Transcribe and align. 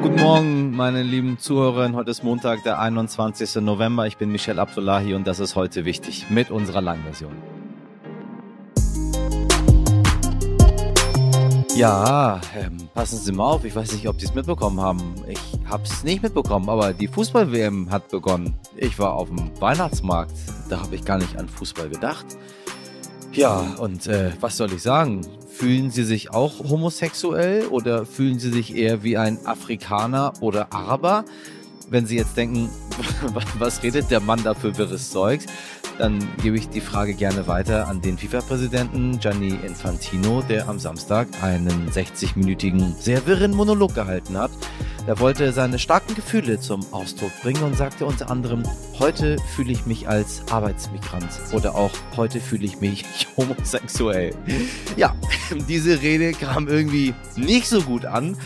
Guten 0.00 0.20
Morgen, 0.20 0.76
meine 0.76 1.02
lieben 1.02 1.38
Zuhörerinnen. 1.38 1.96
Heute 1.96 2.12
ist 2.12 2.22
Montag, 2.22 2.62
der 2.62 2.78
21. 2.78 3.56
November. 3.56 4.06
Ich 4.06 4.16
bin 4.16 4.30
Michel 4.30 4.60
Abdullahi 4.60 5.14
und 5.14 5.26
das 5.26 5.40
ist 5.40 5.56
heute 5.56 5.84
wichtig 5.84 6.30
mit 6.30 6.52
unserer 6.52 6.80
Langversion. 6.80 7.32
Ja, 11.74 12.40
ähm, 12.56 12.76
passen 12.94 13.18
Sie 13.18 13.32
mal 13.32 13.44
auf. 13.44 13.64
Ich 13.64 13.74
weiß 13.74 13.92
nicht, 13.92 14.08
ob 14.08 14.20
Sie 14.20 14.26
es 14.26 14.34
mitbekommen 14.34 14.80
haben. 14.80 15.14
Ich 15.26 15.40
habe 15.68 15.82
es 15.82 16.04
nicht 16.04 16.22
mitbekommen, 16.22 16.68
aber 16.68 16.92
die 16.92 17.08
Fußball-WM 17.08 17.90
hat 17.90 18.08
begonnen. 18.08 18.54
Ich 18.76 19.00
war 19.00 19.14
auf 19.14 19.28
dem 19.28 19.50
Weihnachtsmarkt. 19.60 20.32
Da 20.68 20.80
habe 20.80 20.94
ich 20.94 21.04
gar 21.04 21.18
nicht 21.18 21.36
an 21.36 21.48
Fußball 21.48 21.88
gedacht. 21.88 22.26
Ja, 23.32 23.74
und 23.80 24.06
äh, 24.06 24.30
was 24.40 24.56
soll 24.56 24.72
ich 24.72 24.82
sagen? 24.82 25.22
Fühlen 25.58 25.90
Sie 25.90 26.04
sich 26.04 26.30
auch 26.30 26.60
homosexuell 26.70 27.66
oder 27.66 28.06
fühlen 28.06 28.38
Sie 28.38 28.52
sich 28.52 28.76
eher 28.76 29.02
wie 29.02 29.16
ein 29.16 29.44
Afrikaner 29.44 30.34
oder 30.40 30.72
Araber? 30.72 31.24
Wenn 31.90 32.06
Sie 32.06 32.16
jetzt 32.16 32.36
denken, 32.36 32.68
was 33.58 33.82
redet 33.82 34.10
der 34.10 34.20
Mann 34.20 34.42
da 34.44 34.54
für 34.54 34.76
wirres 34.76 35.10
Zeugs? 35.10 35.46
Dann 35.98 36.18
gebe 36.42 36.56
ich 36.56 36.68
die 36.68 36.80
Frage 36.80 37.14
gerne 37.14 37.46
weiter 37.48 37.88
an 37.88 38.00
den 38.00 38.18
FIFA-Präsidenten 38.18 39.18
Gianni 39.18 39.58
Infantino, 39.66 40.42
der 40.42 40.68
am 40.68 40.78
Samstag 40.78 41.28
einen 41.42 41.90
60-minütigen, 41.90 42.94
sehr 43.00 43.26
wirren 43.26 43.52
Monolog 43.52 43.94
gehalten 43.94 44.38
hat. 44.38 44.50
Er 45.06 45.18
wollte 45.18 45.52
seine 45.52 45.78
starken 45.78 46.14
Gefühle 46.14 46.60
zum 46.60 46.84
Ausdruck 46.92 47.32
bringen 47.42 47.62
und 47.62 47.76
sagte 47.76 48.04
unter 48.04 48.30
anderem, 48.30 48.62
heute 48.98 49.38
fühle 49.56 49.72
ich 49.72 49.86
mich 49.86 50.06
als 50.06 50.42
Arbeitsmigrant 50.50 51.30
oder 51.52 51.74
auch 51.74 51.90
heute 52.16 52.40
fühle 52.40 52.66
ich 52.66 52.80
mich 52.80 53.04
homosexuell. 53.36 54.34
Ja, 54.96 55.16
diese 55.68 56.02
Rede 56.02 56.32
kam 56.32 56.68
irgendwie 56.68 57.14
nicht 57.36 57.68
so 57.68 57.80
gut 57.80 58.04
an 58.04 58.36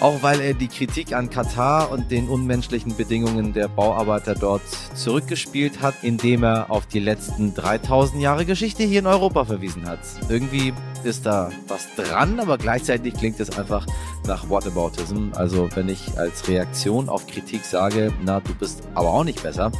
auch 0.00 0.22
weil 0.22 0.40
er 0.40 0.54
die 0.54 0.68
Kritik 0.68 1.12
an 1.14 1.30
Katar 1.30 1.90
und 1.90 2.10
den 2.10 2.28
unmenschlichen 2.28 2.96
Bedingungen 2.96 3.52
der 3.52 3.68
Bauarbeiter 3.68 4.34
dort 4.34 4.62
zurückgespielt 4.94 5.80
hat, 5.80 5.94
indem 6.02 6.44
er 6.44 6.70
auf 6.70 6.86
die 6.86 7.00
letzten 7.00 7.54
3000 7.54 8.20
Jahre 8.20 8.44
Geschichte 8.44 8.82
hier 8.82 9.00
in 9.00 9.06
Europa 9.06 9.44
verwiesen 9.44 9.86
hat. 9.86 10.00
Irgendwie 10.28 10.72
ist 11.04 11.24
da 11.24 11.50
was 11.68 11.86
dran, 11.94 12.40
aber 12.40 12.58
gleichzeitig 12.58 13.14
klingt 13.14 13.40
es 13.40 13.56
einfach 13.56 13.86
nach 14.26 14.48
Whataboutism. 14.48 15.30
Also 15.34 15.68
wenn 15.74 15.88
ich 15.88 16.18
als 16.18 16.48
Reaktion 16.48 17.08
auf 17.08 17.26
Kritik 17.26 17.64
sage, 17.64 18.12
na, 18.24 18.40
du 18.40 18.54
bist 18.54 18.82
aber 18.94 19.12
auch 19.12 19.24
nicht 19.24 19.42
besser, 19.42 19.70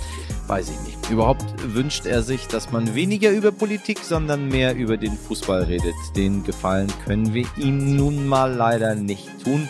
weiß 0.46 0.70
ich 0.70 0.80
nicht. 0.86 1.10
Überhaupt 1.10 1.44
wünscht 1.66 2.06
er 2.06 2.22
sich, 2.22 2.46
dass 2.46 2.72
man 2.72 2.94
weniger 2.94 3.30
über 3.30 3.52
Politik, 3.52 3.98
sondern 3.98 4.48
mehr 4.48 4.74
über 4.76 4.96
den 4.96 5.16
Fußball 5.16 5.64
redet. 5.64 5.94
Den 6.14 6.44
Gefallen 6.44 6.92
können 7.04 7.34
wir 7.34 7.46
ihm 7.56 7.96
nun 7.96 8.26
mal 8.26 8.52
leider 8.54 8.94
nicht 8.94 9.28
tun. 9.42 9.68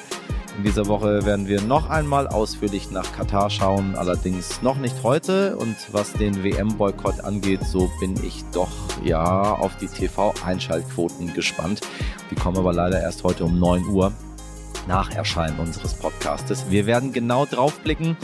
In 0.56 0.62
dieser 0.62 0.86
Woche 0.86 1.26
werden 1.26 1.46
wir 1.48 1.60
noch 1.60 1.90
einmal 1.90 2.26
ausführlich 2.28 2.90
nach 2.90 3.12
Katar 3.12 3.50
schauen, 3.50 3.94
allerdings 3.94 4.62
noch 4.62 4.78
nicht 4.78 5.02
heute. 5.02 5.54
Und 5.58 5.76
was 5.92 6.14
den 6.14 6.42
WM-Boykott 6.42 7.20
angeht, 7.20 7.62
so 7.62 7.90
bin 8.00 8.14
ich 8.24 8.42
doch 8.52 8.70
ja 9.04 9.52
auf 9.52 9.76
die 9.76 9.86
TV-Einschaltquoten 9.86 11.34
gespannt. 11.34 11.82
Die 12.30 12.36
kommen 12.36 12.56
aber 12.56 12.72
leider 12.72 12.98
erst 13.02 13.22
heute 13.22 13.44
um 13.44 13.58
9 13.58 13.84
Uhr 13.88 14.12
nach 14.88 15.10
Erscheinen 15.10 15.58
unseres 15.58 15.92
Podcastes. 15.92 16.70
Wir 16.70 16.86
werden 16.86 17.12
genau 17.12 17.44
drauf 17.44 17.78
blicken. 17.80 18.16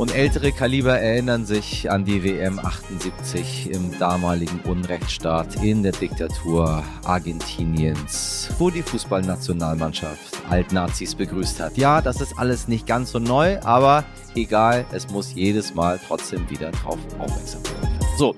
Und 0.00 0.14
ältere 0.14 0.50
Kaliber 0.50 0.98
erinnern 0.98 1.44
sich 1.44 1.90
an 1.90 2.06
die 2.06 2.24
WM 2.24 2.58
78 2.58 3.70
im 3.70 3.98
damaligen 3.98 4.58
Unrechtsstaat 4.60 5.62
in 5.62 5.82
der 5.82 5.92
Diktatur 5.92 6.82
Argentiniens, 7.04 8.48
wo 8.58 8.70
die 8.70 8.80
Fußballnationalmannschaft 8.80 10.38
Altnazis 10.48 11.14
begrüßt 11.14 11.60
hat. 11.60 11.76
Ja, 11.76 12.00
das 12.00 12.22
ist 12.22 12.32
alles 12.38 12.66
nicht 12.66 12.86
ganz 12.86 13.10
so 13.10 13.18
neu, 13.18 13.60
aber 13.60 14.06
egal, 14.34 14.86
es 14.90 15.10
muss 15.10 15.34
jedes 15.34 15.74
Mal 15.74 16.00
trotzdem 16.08 16.48
wieder 16.48 16.70
drauf 16.70 16.98
aufmerksam 17.18 17.62
werden. 17.64 17.98
So, 18.16 18.34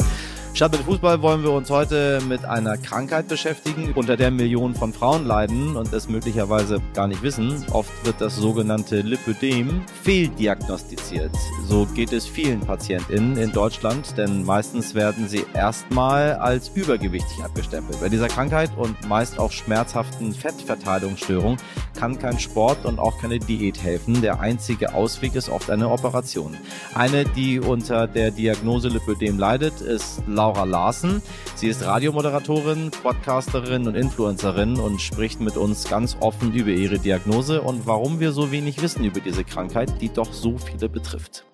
Statt 0.55 0.73
mit 0.73 0.83
Fußball 0.83 1.23
wollen 1.23 1.43
wir 1.43 1.51
uns 1.51 1.71
heute 1.71 2.21
mit 2.29 2.45
einer 2.45 2.77
Krankheit 2.77 3.27
beschäftigen, 3.27 3.93
unter 3.95 4.19
der 4.19 4.31
Millionen 4.31 4.75
von 4.75 4.93
Frauen 4.93 5.27
leiden 5.27 5.77
und 5.77 5.91
es 5.95 6.11
möglicherweise 6.11 6.79
gar 6.93 7.09
nicht 7.09 7.23
wissen. 7.23 7.65
Oft 7.71 7.91
wird 8.05 8.21
das 8.21 8.37
sogenannte 8.37 9.01
Lipödem 9.01 9.81
fehldiagnostiziert. 10.03 11.31
So 11.67 11.87
geht 11.87 12.13
es 12.13 12.27
vielen 12.27 12.61
PatientInnen 12.61 13.39
in 13.39 13.51
Deutschland, 13.51 14.19
denn 14.19 14.45
meistens 14.45 14.95
werden 14.95 15.27
sie 15.27 15.47
erstmal 15.55 16.35
als 16.35 16.69
übergewichtig 16.75 17.43
abgestempelt. 17.43 17.99
Bei 18.03 18.11
dieser 18.11 18.29
Krankheit 18.29 18.73
und 18.77 19.09
meist 19.09 19.39
auch 19.39 19.53
schmerzhaften 19.53 20.35
Fettverteilungsstörung 20.35 21.57
kann 21.99 22.19
kein 22.19 22.39
Sport 22.39 22.85
und 22.85 22.99
auch 22.99 23.19
keine 23.21 23.39
Diät 23.39 23.83
helfen. 23.83 24.21
Der 24.21 24.41
einzige 24.41 24.93
Ausweg 24.93 25.35
ist 25.35 25.49
oft 25.49 25.71
eine 25.71 25.89
Operation. 25.89 26.59
Eine, 26.95 27.25
die 27.25 27.59
unter 27.59 28.07
der 28.07 28.31
Diagnose 28.31 28.89
Lipödem 28.89 29.39
leidet, 29.39 29.81
ist 29.81 30.27
Laura 30.43 30.65
Larsen. 30.65 31.23
Sie 31.55 31.69
ist 31.69 31.85
Radiomoderatorin, 31.85 32.91
Podcasterin 32.91 33.87
und 33.87 33.95
Influencerin 33.95 34.77
und 34.77 35.01
spricht 35.01 35.41
mit 35.41 35.57
uns 35.57 35.89
ganz 35.89 36.17
offen 36.19 36.53
über 36.53 36.71
ihre 36.71 36.99
Diagnose 36.99 37.63
und 37.63 37.87
warum 37.87 38.19
wir 38.19 38.33
so 38.33 38.51
wenig 38.51 38.83
wissen 38.83 39.05
über 39.05 39.21
diese 39.21 39.45
Krankheit, 39.45 40.01
die 40.01 40.09
doch 40.09 40.33
so 40.33 40.59
viele 40.59 40.89
betrifft. 40.89 41.45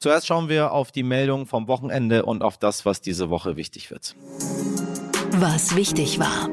Zuerst 0.00 0.26
schauen 0.26 0.48
wir 0.48 0.72
auf 0.72 0.90
die 0.90 1.04
Meldung 1.04 1.46
vom 1.46 1.68
Wochenende 1.68 2.24
und 2.24 2.42
auf 2.42 2.58
das, 2.58 2.84
was 2.84 3.00
diese 3.00 3.30
Woche 3.30 3.54
wichtig 3.54 3.92
wird. 3.92 4.16
Was 5.38 5.76
wichtig 5.76 6.18
war. 6.18 6.48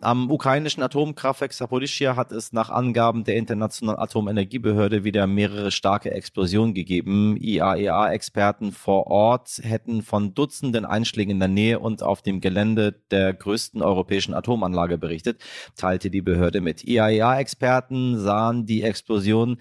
Am 0.00 0.30
ukrainischen 0.30 0.84
Atomkraftwerk 0.84 1.52
Saporischia 1.52 2.14
hat 2.14 2.30
es 2.30 2.52
nach 2.52 2.70
Angaben 2.70 3.24
der 3.24 3.34
Internationalen 3.34 3.98
Atomenergiebehörde 3.98 5.02
wieder 5.02 5.26
mehrere 5.26 5.72
starke 5.72 6.12
Explosionen 6.12 6.72
gegeben. 6.72 7.36
IAEA-Experten 7.36 8.70
vor 8.70 9.08
Ort 9.08 9.58
hätten 9.60 10.02
von 10.02 10.34
Dutzenden 10.34 10.84
Einschlägen 10.84 11.32
in 11.32 11.40
der 11.40 11.48
Nähe 11.48 11.80
und 11.80 12.04
auf 12.04 12.22
dem 12.22 12.40
Gelände 12.40 13.00
der 13.10 13.34
größten 13.34 13.82
europäischen 13.82 14.34
Atomanlage 14.34 14.98
berichtet, 14.98 15.42
teilte 15.74 16.10
die 16.10 16.22
Behörde 16.22 16.60
mit. 16.60 16.84
IAEA-Experten 16.84 18.20
sahen 18.20 18.66
die 18.66 18.84
Explosion 18.84 19.58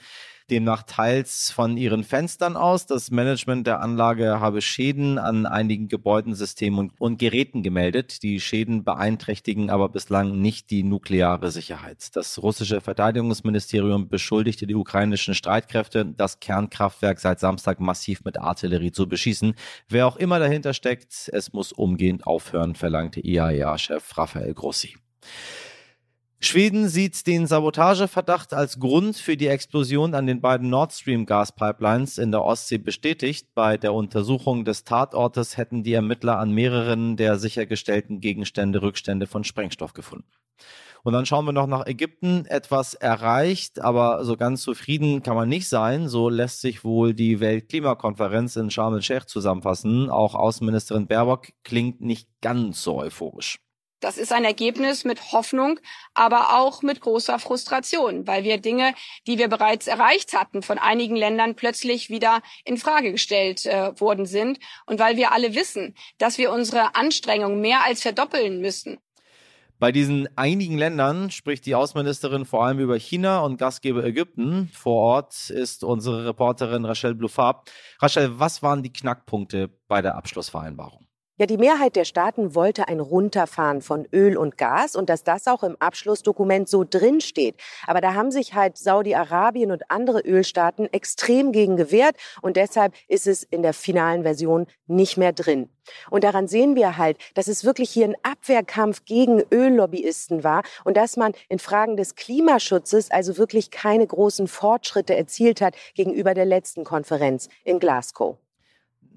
demnach 0.50 0.84
teils 0.84 1.52
von 1.52 1.78
ihren 1.78 2.04
Fenstern 2.04 2.56
aus. 2.56 2.86
Das 2.86 3.12
Management 3.12 3.68
der 3.68 3.82
Anlage 3.82 4.40
habe 4.40 4.62
Schäden 4.62 5.18
an 5.18 5.46
einigen 5.46 5.88
Gebäuden, 5.88 6.36
Systemen 6.36 6.80
und, 6.80 6.92
und 7.00 7.20
Geräten 7.20 7.64
gemeldet. 7.64 8.24
Die 8.24 8.40
Schäden 8.40 8.84
beeinträchtigen 8.84 9.70
aber 9.70 9.90
bislang 9.90 10.40
nicht 10.42 10.70
die 10.70 10.84
nukleare 10.84 11.52
Sicherheit. 11.52 12.16
Das 12.16 12.42
russische 12.42 12.82
Verteidigungsministerium 12.82 14.10
beschuldigte 14.10 14.68
die 14.68 14.76
ukrainischen 14.76 15.36
Streitkräfte, 15.36 16.06
das 16.06 16.40
Kernkraftwerk 16.40 17.20
seit 17.20 17.40
Samstag 17.40 17.80
massiv 17.80 18.24
mit 18.24 18.40
Artillerie 18.40 18.92
zu 18.92 19.08
beschießen. 19.08 19.56
Wer 19.90 20.08
auch 20.08 20.16
immer 20.16 20.40
dahinter 20.40 20.74
steckt, 20.74 21.30
es 21.34 21.54
muss 21.54 21.72
umgehend 21.72 22.26
aufhören, 22.26 22.76
verlangte 22.76 23.20
IAEA-Chef 23.20 24.18
Rafael 24.18 24.54
Grossi. 24.54 24.96
Schweden 26.40 26.88
sieht 26.88 27.26
den 27.26 27.48
Sabotageverdacht 27.48 28.54
als 28.54 28.80
Grund 28.80 29.18
für 29.18 29.36
die 29.36 29.48
Explosion 29.48 30.14
an 30.14 30.28
den 30.28 30.40
beiden 30.40 30.70
Nord 30.70 30.94
Stream 30.94 31.26
Gaspipelines 31.26 32.20
in 32.20 32.32
der 32.32 32.44
Ostsee 32.44 32.78
bestätigt. 32.78 33.48
Bei 33.56 33.76
der 33.76 33.92
Untersuchung 33.94 34.64
des 34.64 34.84
Tatortes 34.84 35.58
hätten 35.58 35.82
die 35.82 35.94
Ermittler 35.94 36.38
an 36.38 36.52
mehreren 36.52 37.18
der 37.18 37.40
sichergestellten 37.40 38.22
Gegenstände 38.22 38.84
Rückstände 38.84 39.26
von 39.26 39.44
Sprengstoff 39.44 39.94
gefunden. 39.94 40.30
Und 41.04 41.14
dann 41.14 41.26
schauen 41.26 41.46
wir 41.46 41.54
noch 41.54 41.68
nach 41.68 41.88
Ägypten. 41.88 42.46
Etwas 42.46 42.94
erreicht, 42.94 43.80
aber 43.80 44.24
so 44.24 44.38
ganz 44.38 44.62
zufrieden 44.62 45.24
kann 45.24 45.36
man 45.36 45.50
nicht 45.50 45.68
sein. 45.68 46.08
So 46.08 46.30
lässt 46.30 46.62
sich 46.62 46.84
wohl 46.84 47.16
die 47.16 47.40
Weltklimakonferenz 47.40 48.58
in 48.58 48.70
Sharm 48.70 48.94
el-Sheikh 48.94 49.26
zusammenfassen. 49.26 50.12
Auch 50.12 50.36
Außenministerin 50.36 51.08
Baerbock 51.08 51.48
klingt 51.64 52.02
nicht 52.02 52.30
ganz 52.42 52.84
so 52.84 52.98
euphorisch. 53.00 53.58
Das 54.00 54.18
ist 54.18 54.32
ein 54.32 54.46
Ergebnis 54.46 55.06
mit 55.06 55.32
Hoffnung, 55.32 55.80
aber 56.14 56.60
auch 56.60 56.84
mit 56.84 57.02
großer 57.02 57.40
Frustration, 57.40 58.28
weil 58.28 58.44
wir 58.44 58.60
Dinge, 58.60 58.94
die 59.26 59.40
wir 59.40 59.48
bereits 59.48 59.88
erreicht 59.88 60.34
hatten, 60.34 60.62
von 60.62 60.78
einigen 60.78 61.16
Ländern 61.16 61.56
plötzlich 61.56 62.10
wieder 62.10 62.42
in 62.64 62.78
Frage 62.78 63.12
gestellt 63.12 63.66
äh, 63.66 64.00
worden 64.00 64.28
sind 64.28 64.60
und 64.86 65.00
weil 65.00 65.18
wir 65.18 65.32
alle 65.32 65.56
wissen, 65.56 65.96
dass 66.20 66.38
wir 66.38 66.52
unsere 66.52 66.96
Anstrengungen 66.96 67.60
mehr 67.60 67.84
als 67.86 68.04
verdoppeln 68.04 68.62
müssen. 68.62 69.00
Bei 69.80 69.92
diesen 69.92 70.28
einigen 70.36 70.78
Ländern 70.78 71.30
spricht 71.30 71.66
die 71.68 71.76
Außenministerin 71.76 72.46
vor 72.46 72.66
allem 72.66 72.80
über 72.80 72.98
China 72.98 73.42
und 73.42 73.58
Gastgeber 73.58 74.04
Ägypten. 74.04 74.70
Vor 74.74 74.96
Ort 74.96 75.52
ist 75.52 75.84
unsere 75.84 76.26
Reporterin 76.26 76.86
Rachel 76.86 77.14
Blufab. 77.14 77.70
Rachel, 78.00 78.40
was 78.40 78.64
waren 78.64 78.82
die 78.82 78.92
Knackpunkte 78.92 79.70
bei 79.88 80.02
der 80.02 80.16
Abschlussvereinbarung? 80.16 81.07
Ja, 81.40 81.46
die 81.46 81.60
Mehrheit 81.60 81.96
der 81.96 82.06
Staaten 82.06 82.56
wollte 82.56 82.88
ein 82.88 83.00
Runterfahren 83.00 83.84
von 83.84 84.08
Öl 84.12 84.38
und 84.38 84.58
Gas 84.58 84.96
und 84.96 85.08
dass 85.08 85.24
das 85.24 85.46
auch 85.46 85.62
im 85.62 85.76
Abschlussdokument 85.80 86.68
so 86.68 86.84
drinsteht. 86.84 87.54
Aber 87.86 88.02
da 88.02 88.16
haben 88.16 88.32
sich 88.32 88.56
halt 88.56 88.76
Saudi-Arabien 88.76 89.70
und 89.70 89.92
andere 89.92 90.22
Ölstaaten 90.22 90.92
extrem 90.92 91.52
gegen 91.52 91.78
gewehrt 91.78 92.16
und 92.42 92.58
deshalb 92.58 92.96
ist 93.08 93.28
es 93.28 93.44
in 93.44 93.62
der 93.62 93.76
finalen 93.76 94.24
Version 94.24 94.66
nicht 94.88 95.18
mehr 95.18 95.32
drin. 95.32 95.70
Und 96.10 96.24
daran 96.24 96.48
sehen 96.48 96.76
wir 96.76 96.98
halt, 96.98 97.20
dass 97.36 97.48
es 97.48 97.64
wirklich 97.64 97.92
hier 97.92 98.06
ein 98.06 98.16
Abwehrkampf 98.24 99.06
gegen 99.06 99.44
Öllobbyisten 99.54 100.44
war 100.44 100.64
und 100.86 100.98
dass 100.98 101.18
man 101.18 101.34
in 101.50 101.60
Fragen 101.60 101.98
des 101.98 102.16
Klimaschutzes 102.16 103.12
also 103.12 103.38
wirklich 103.38 103.70
keine 103.70 104.08
großen 104.08 104.48
Fortschritte 104.48 105.16
erzielt 105.16 105.62
hat 105.62 105.76
gegenüber 105.94 106.34
der 106.34 106.46
letzten 106.46 106.84
Konferenz 106.84 107.48
in 107.64 107.78
Glasgow 107.78 108.38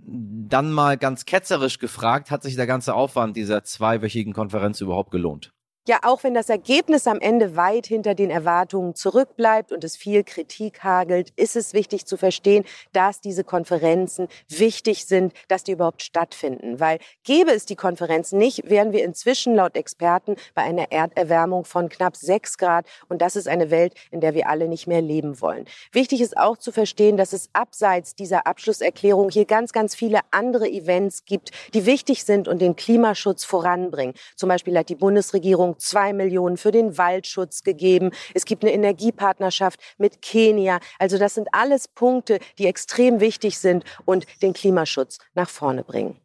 dann 0.06 0.72
mal 0.72 0.96
ganz 0.96 1.24
ketzerisch 1.24 1.78
gefragt, 1.78 2.30
hat 2.30 2.42
sich 2.42 2.56
der 2.56 2.66
ganze 2.66 2.94
Aufwand 2.94 3.36
dieser 3.36 3.64
zweiwöchigen 3.64 4.32
Konferenz 4.32 4.80
überhaupt 4.80 5.10
gelohnt? 5.10 5.52
Ja, 5.90 5.98
auch 6.02 6.22
wenn 6.22 6.34
das 6.34 6.48
Ergebnis 6.48 7.08
am 7.08 7.18
Ende 7.18 7.56
weit 7.56 7.84
hinter 7.84 8.14
den 8.14 8.30
Erwartungen 8.30 8.94
zurückbleibt 8.94 9.72
und 9.72 9.82
es 9.82 9.96
viel 9.96 10.22
Kritik 10.22 10.84
hagelt, 10.84 11.32
ist 11.34 11.56
es 11.56 11.72
wichtig 11.72 12.06
zu 12.06 12.16
verstehen, 12.16 12.64
dass 12.92 13.20
diese 13.20 13.42
Konferenzen 13.42 14.28
wichtig 14.48 15.06
sind, 15.06 15.32
dass 15.48 15.64
die 15.64 15.72
überhaupt 15.72 16.04
stattfinden. 16.04 16.78
Weil 16.78 17.00
gäbe 17.24 17.50
es 17.50 17.66
die 17.66 17.74
Konferenz 17.74 18.30
nicht, 18.30 18.70
wären 18.70 18.92
wir 18.92 19.02
inzwischen 19.02 19.56
laut 19.56 19.74
Experten 19.74 20.36
bei 20.54 20.62
einer 20.62 20.92
Erderwärmung 20.92 21.64
von 21.64 21.88
knapp 21.88 22.14
sechs 22.14 22.56
Grad. 22.56 22.86
Und 23.08 23.20
das 23.20 23.34
ist 23.34 23.48
eine 23.48 23.72
Welt, 23.72 23.94
in 24.12 24.20
der 24.20 24.34
wir 24.34 24.48
alle 24.48 24.68
nicht 24.68 24.86
mehr 24.86 25.02
leben 25.02 25.40
wollen. 25.40 25.64
Wichtig 25.90 26.20
ist 26.20 26.36
auch 26.36 26.56
zu 26.56 26.70
verstehen, 26.70 27.16
dass 27.16 27.32
es 27.32 27.50
abseits 27.52 28.14
dieser 28.14 28.46
Abschlusserklärung 28.46 29.28
hier 29.28 29.44
ganz, 29.44 29.72
ganz 29.72 29.96
viele 29.96 30.20
andere 30.30 30.70
Events 30.70 31.24
gibt, 31.24 31.50
die 31.74 31.84
wichtig 31.84 32.22
sind 32.22 32.46
und 32.46 32.60
den 32.60 32.76
Klimaschutz 32.76 33.42
voranbringen. 33.42 34.14
Zum 34.36 34.48
Beispiel 34.48 34.78
hat 34.78 34.88
die 34.88 34.94
Bundesregierung 34.94 35.40
Regierung 35.40 35.79
zwei 35.80 36.12
Millionen 36.12 36.56
für 36.56 36.70
den 36.70 36.96
Waldschutz 36.98 37.62
gegeben. 37.62 38.10
Es 38.34 38.44
gibt 38.44 38.62
eine 38.62 38.72
Energiepartnerschaft 38.72 39.80
mit 39.98 40.22
Kenia. 40.22 40.80
Also 40.98 41.18
das 41.18 41.34
sind 41.34 41.48
alles 41.52 41.88
Punkte, 41.88 42.38
die 42.58 42.66
extrem 42.66 43.20
wichtig 43.20 43.58
sind 43.58 43.84
und 44.04 44.26
den 44.42 44.52
Klimaschutz 44.52 45.18
nach 45.34 45.48
vorne 45.48 45.82
bringen. 45.82 46.16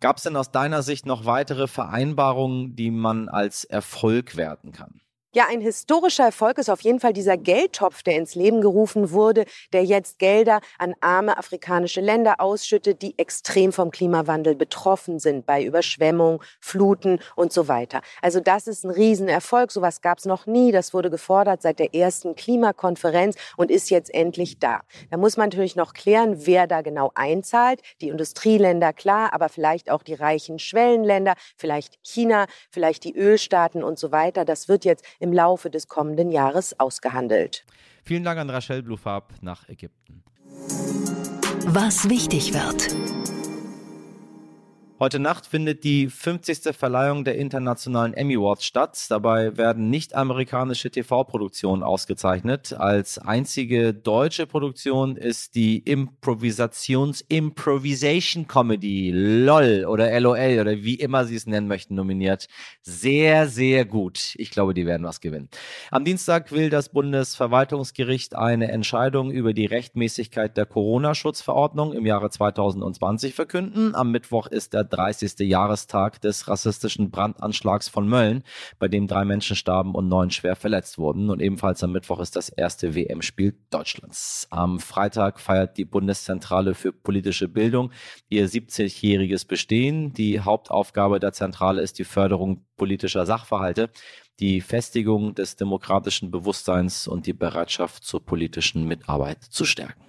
Gab 0.00 0.18
es 0.18 0.24
denn 0.24 0.36
aus 0.36 0.50
deiner 0.50 0.82
Sicht 0.82 1.06
noch 1.06 1.24
weitere 1.24 1.66
Vereinbarungen, 1.66 2.76
die 2.76 2.90
man 2.90 3.28
als 3.28 3.64
Erfolg 3.64 4.36
werten 4.36 4.72
kann? 4.72 5.00
Ja, 5.36 5.48
ein 5.50 5.60
historischer 5.60 6.26
Erfolg 6.26 6.58
ist 6.58 6.70
auf 6.70 6.82
jeden 6.82 7.00
Fall 7.00 7.12
dieser 7.12 7.36
Geldtopf, 7.36 8.04
der 8.04 8.14
ins 8.14 8.36
Leben 8.36 8.60
gerufen 8.60 9.10
wurde, 9.10 9.46
der 9.72 9.82
jetzt 9.82 10.20
Gelder 10.20 10.60
an 10.78 10.94
arme 11.00 11.36
afrikanische 11.36 12.00
Länder 12.00 12.36
ausschüttet, 12.38 13.02
die 13.02 13.18
extrem 13.18 13.72
vom 13.72 13.90
Klimawandel 13.90 14.54
betroffen 14.54 15.18
sind, 15.18 15.44
bei 15.44 15.64
Überschwemmung, 15.64 16.40
Fluten 16.60 17.18
und 17.34 17.52
so 17.52 17.66
weiter. 17.66 18.00
Also 18.22 18.38
das 18.38 18.68
ist 18.68 18.84
ein 18.84 18.92
Riesenerfolg. 18.92 19.72
Sowas 19.72 20.02
gab 20.02 20.18
es 20.18 20.24
noch 20.24 20.46
nie. 20.46 20.70
Das 20.70 20.94
wurde 20.94 21.10
gefordert 21.10 21.62
seit 21.62 21.80
der 21.80 21.96
ersten 21.96 22.36
Klimakonferenz 22.36 23.34
und 23.56 23.72
ist 23.72 23.90
jetzt 23.90 24.14
endlich 24.14 24.60
da. 24.60 24.82
Da 25.10 25.16
muss 25.16 25.36
man 25.36 25.48
natürlich 25.48 25.74
noch 25.74 25.94
klären, 25.94 26.46
wer 26.46 26.68
da 26.68 26.82
genau 26.82 27.10
einzahlt. 27.16 27.80
Die 28.00 28.08
Industrieländer, 28.08 28.92
klar, 28.92 29.34
aber 29.34 29.48
vielleicht 29.48 29.90
auch 29.90 30.04
die 30.04 30.14
reichen 30.14 30.60
Schwellenländer, 30.60 31.34
vielleicht 31.56 31.98
China, 32.04 32.46
vielleicht 32.70 33.02
die 33.02 33.16
Ölstaaten 33.16 33.82
und 33.82 33.98
so 33.98 34.12
weiter. 34.12 34.44
Das 34.44 34.68
wird 34.68 34.84
jetzt 34.84 35.04
im 35.24 35.32
Laufe 35.32 35.70
des 35.70 35.88
kommenden 35.88 36.30
Jahres 36.30 36.78
ausgehandelt. 36.78 37.64
Vielen 38.04 38.22
Dank 38.22 38.38
an 38.38 38.50
Rachel 38.50 38.82
Blufarb 38.82 39.32
nach 39.40 39.68
Ägypten. 39.68 40.22
Was 41.66 42.10
wichtig 42.10 42.52
wird. 42.52 43.03
Heute 45.00 45.18
Nacht 45.18 45.46
findet 45.46 45.82
die 45.82 46.06
50. 46.06 46.72
Verleihung 46.72 47.24
der 47.24 47.34
internationalen 47.34 48.14
Emmy 48.14 48.36
Awards 48.36 48.64
statt. 48.64 49.06
Dabei 49.08 49.56
werden 49.56 49.90
nicht-amerikanische 49.90 50.88
TV-Produktionen 50.88 51.82
ausgezeichnet. 51.82 52.72
Als 52.74 53.18
einzige 53.18 53.92
deutsche 53.92 54.46
Produktion 54.46 55.16
ist 55.16 55.56
die 55.56 55.78
Improvisations-Improvisation 55.78 58.46
Comedy 58.46 59.10
LOL 59.12 59.84
oder 59.84 60.20
LOL 60.20 60.60
oder 60.60 60.84
wie 60.84 60.94
immer 60.94 61.24
Sie 61.24 61.34
es 61.34 61.48
nennen 61.48 61.66
möchten 61.66 61.96
nominiert. 61.96 62.46
Sehr, 62.82 63.48
sehr 63.48 63.84
gut. 63.84 64.36
Ich 64.36 64.52
glaube, 64.52 64.74
die 64.74 64.86
werden 64.86 65.04
was 65.04 65.20
gewinnen. 65.20 65.48
Am 65.90 66.04
Dienstag 66.04 66.52
will 66.52 66.70
das 66.70 66.90
Bundesverwaltungsgericht 66.90 68.36
eine 68.36 68.70
Entscheidung 68.70 69.32
über 69.32 69.54
die 69.54 69.66
Rechtmäßigkeit 69.66 70.56
der 70.56 70.66
Corona-Schutzverordnung 70.66 71.94
im 71.94 72.06
Jahre 72.06 72.30
2020 72.30 73.34
verkünden. 73.34 73.96
Am 73.96 74.12
Mittwoch 74.12 74.46
ist 74.46 74.72
der 74.72 74.83
30. 74.84 75.40
Jahrestag 75.40 76.20
des 76.20 76.48
rassistischen 76.48 77.10
Brandanschlags 77.10 77.88
von 77.88 78.08
Mölln, 78.08 78.44
bei 78.78 78.88
dem 78.88 79.06
drei 79.06 79.24
Menschen 79.24 79.56
starben 79.56 79.94
und 79.94 80.08
neun 80.08 80.30
schwer 80.30 80.56
verletzt 80.56 80.98
wurden. 80.98 81.30
Und 81.30 81.40
ebenfalls 81.40 81.82
am 81.82 81.92
Mittwoch 81.92 82.20
ist 82.20 82.36
das 82.36 82.48
erste 82.48 82.94
WM-Spiel 82.94 83.54
Deutschlands. 83.70 84.46
Am 84.50 84.80
Freitag 84.80 85.40
feiert 85.40 85.76
die 85.76 85.84
Bundeszentrale 85.84 86.74
für 86.74 86.92
politische 86.92 87.48
Bildung 87.48 87.90
ihr 88.28 88.48
70-jähriges 88.48 89.46
Bestehen. 89.46 90.12
Die 90.12 90.40
Hauptaufgabe 90.40 91.20
der 91.20 91.32
Zentrale 91.32 91.82
ist 91.82 91.98
die 91.98 92.04
Förderung 92.04 92.64
politischer 92.76 93.26
Sachverhalte 93.26 93.90
die 94.40 94.60
Festigung 94.60 95.34
des 95.34 95.56
demokratischen 95.56 96.30
Bewusstseins 96.30 97.06
und 97.06 97.26
die 97.26 97.32
Bereitschaft 97.32 98.04
zur 98.04 98.24
politischen 98.24 98.86
Mitarbeit 98.86 99.42
zu 99.42 99.64
stärken. 99.64 100.02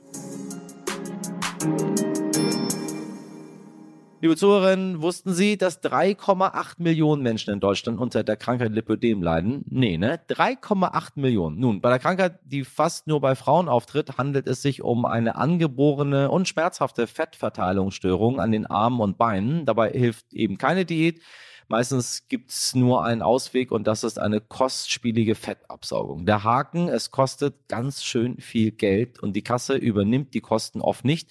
Liebe 4.25 4.37
Zuhörerinnen, 4.37 5.03
wussten 5.03 5.35
Sie, 5.35 5.55
dass 5.55 5.83
3,8 5.83 6.77
Millionen 6.79 7.21
Menschen 7.21 7.53
in 7.53 7.59
Deutschland 7.59 7.99
unter 7.99 8.23
der 8.23 8.37
Krankheit 8.37 8.71
Lipödem 8.71 9.21
leiden? 9.21 9.63
Nee, 9.69 9.99
ne? 9.99 10.19
3,8 10.27 11.11
Millionen. 11.13 11.59
Nun, 11.59 11.79
bei 11.79 11.91
der 11.91 11.99
Krankheit, 11.99 12.39
die 12.43 12.63
fast 12.63 13.05
nur 13.05 13.21
bei 13.21 13.35
Frauen 13.35 13.69
auftritt, 13.69 14.17
handelt 14.17 14.47
es 14.47 14.63
sich 14.63 14.81
um 14.81 15.05
eine 15.05 15.35
angeborene 15.35 16.31
und 16.31 16.47
schmerzhafte 16.47 17.05
Fettverteilungsstörung 17.05 18.39
an 18.39 18.51
den 18.51 18.65
Armen 18.65 18.99
und 18.99 19.19
Beinen. 19.19 19.67
Dabei 19.67 19.91
hilft 19.91 20.33
eben 20.33 20.57
keine 20.57 20.85
Diät. 20.85 21.21
Meistens 21.67 22.27
gibt 22.27 22.51
es 22.51 22.75
nur 22.75 23.03
einen 23.03 23.21
Ausweg 23.21 23.71
und 23.71 23.87
das 23.87 24.03
ist 24.03 24.19
eine 24.19 24.39
kostspielige 24.39 25.33
Fettabsaugung. 25.33 26.25
Der 26.25 26.43
Haken, 26.43 26.89
es 26.89 27.09
kostet 27.09 27.67
ganz 27.67 28.03
schön 28.03 28.37
viel 28.37 28.71
Geld 28.71 29.19
und 29.19 29.33
die 29.33 29.41
Kasse 29.41 29.75
übernimmt 29.75 30.33
die 30.33 30.41
Kosten 30.41 30.81
oft 30.81 31.05
nicht. 31.05 31.29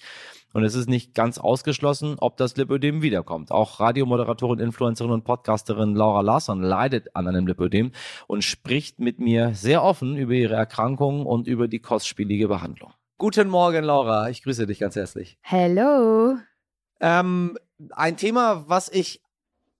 Und 0.53 0.63
es 0.63 0.73
ist 0.73 0.87
nicht 0.87 1.13
ganz 1.13 1.37
ausgeschlossen, 1.37 2.15
ob 2.17 2.37
das 2.37 2.55
Lipödem 2.55 3.01
wiederkommt. 3.01 3.51
Auch 3.51 3.81
Radiomoderatorin, 3.81 4.59
Influencerin 4.59 5.11
und 5.11 5.25
Podcasterin 5.25 5.95
Laura 5.95 6.21
Larsson 6.21 6.61
leidet 6.61 7.13
an 7.13 7.27
einem 7.27 7.45
Lipödem 7.45 7.91
und 8.27 8.41
spricht 8.41 8.99
mit 8.99 9.19
mir 9.19 9.53
sehr 9.53 9.83
offen 9.83 10.15
über 10.15 10.31
ihre 10.31 10.55
Erkrankung 10.55 11.25
und 11.25 11.47
über 11.47 11.67
die 11.67 11.79
kostspielige 11.79 12.47
Behandlung. 12.47 12.93
Guten 13.17 13.49
Morgen, 13.49 13.83
Laura. 13.83 14.29
Ich 14.29 14.43
grüße 14.43 14.65
dich 14.65 14.79
ganz 14.79 14.95
herzlich. 14.95 15.37
Hello. 15.41 16.37
Ähm, 17.01 17.57
ein 17.91 18.15
Thema, 18.15 18.63
was 18.67 18.87
ich 18.87 19.24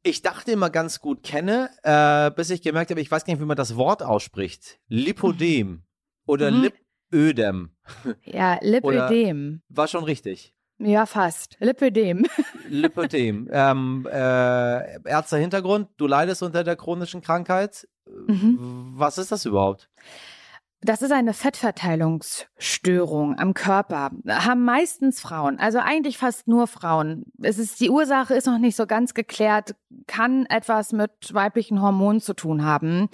ich 0.06 0.22
dachte 0.22 0.52
immer 0.52 0.69
ganz 0.69 1.02
gut 1.02 1.24
kenne, 1.24 1.72
äh, 1.81 2.30
bis 2.31 2.52
ich 2.52 2.62
gemerkt 2.62 2.92
habe, 2.92 3.02
ich 3.02 3.10
weiß 3.10 3.25
gar 3.25 3.34
nicht, 3.34 3.41
wie 3.41 3.48
man 3.48 3.58
das 3.58 3.75
Wort 3.75 4.03
ausspricht. 4.03 4.80
Lipodem 4.88 5.84
oder 6.27 6.51
mhm. 6.51 6.70
Lipödem. 7.12 7.72
Ja, 8.24 8.60
Lipödem. 8.62 9.63
war 9.68 9.88
schon 9.88 10.03
richtig. 10.03 10.53
Ja, 10.77 11.06
fast. 11.08 11.58
Lipödem. 11.60 12.27
Lipödem. 12.70 13.50
Ähm, 13.51 14.08
äh, 14.12 15.10
Ärzter 15.10 15.38
Hintergrund, 15.38 15.89
du 15.98 16.06
leidest 16.06 16.44
unter 16.44 16.63
der 16.63 16.75
chronischen 16.75 17.22
Krankheit. 17.22 17.88
Mhm. 18.27 18.91
Was 18.94 19.18
ist 19.18 19.32
das 19.32 19.46
überhaupt? 19.46 19.89
Das 20.86 21.01
ist 21.01 21.12
eine 21.12 21.34
Fettverteilungsstörung 21.34 23.39
am 23.39 23.56
Körper. 23.56 24.12
Haben 24.27 24.65
meistens 24.65 25.20
Frauen, 25.20 25.60
also 25.60 25.80
eigentlich 25.80 26.20
fast 26.20 26.48
nur 26.48 26.68
Frauen. 26.68 27.25
Es 27.42 27.58
ist, 27.58 27.80
die 27.80 27.89
Ursache 27.89 28.36
ist 28.36 28.46
noch 28.46 28.60
nicht 28.60 28.75
so 28.75 28.86
ganz 28.86 29.15
geklärt, 29.15 29.74
kann 30.06 30.46
etwas 30.46 30.94
mit 30.94 31.34
weiblichen 31.34 31.82
Hormonen 31.82 32.22
zu 32.22 32.36
tun 32.36 32.63
haben 32.63 33.10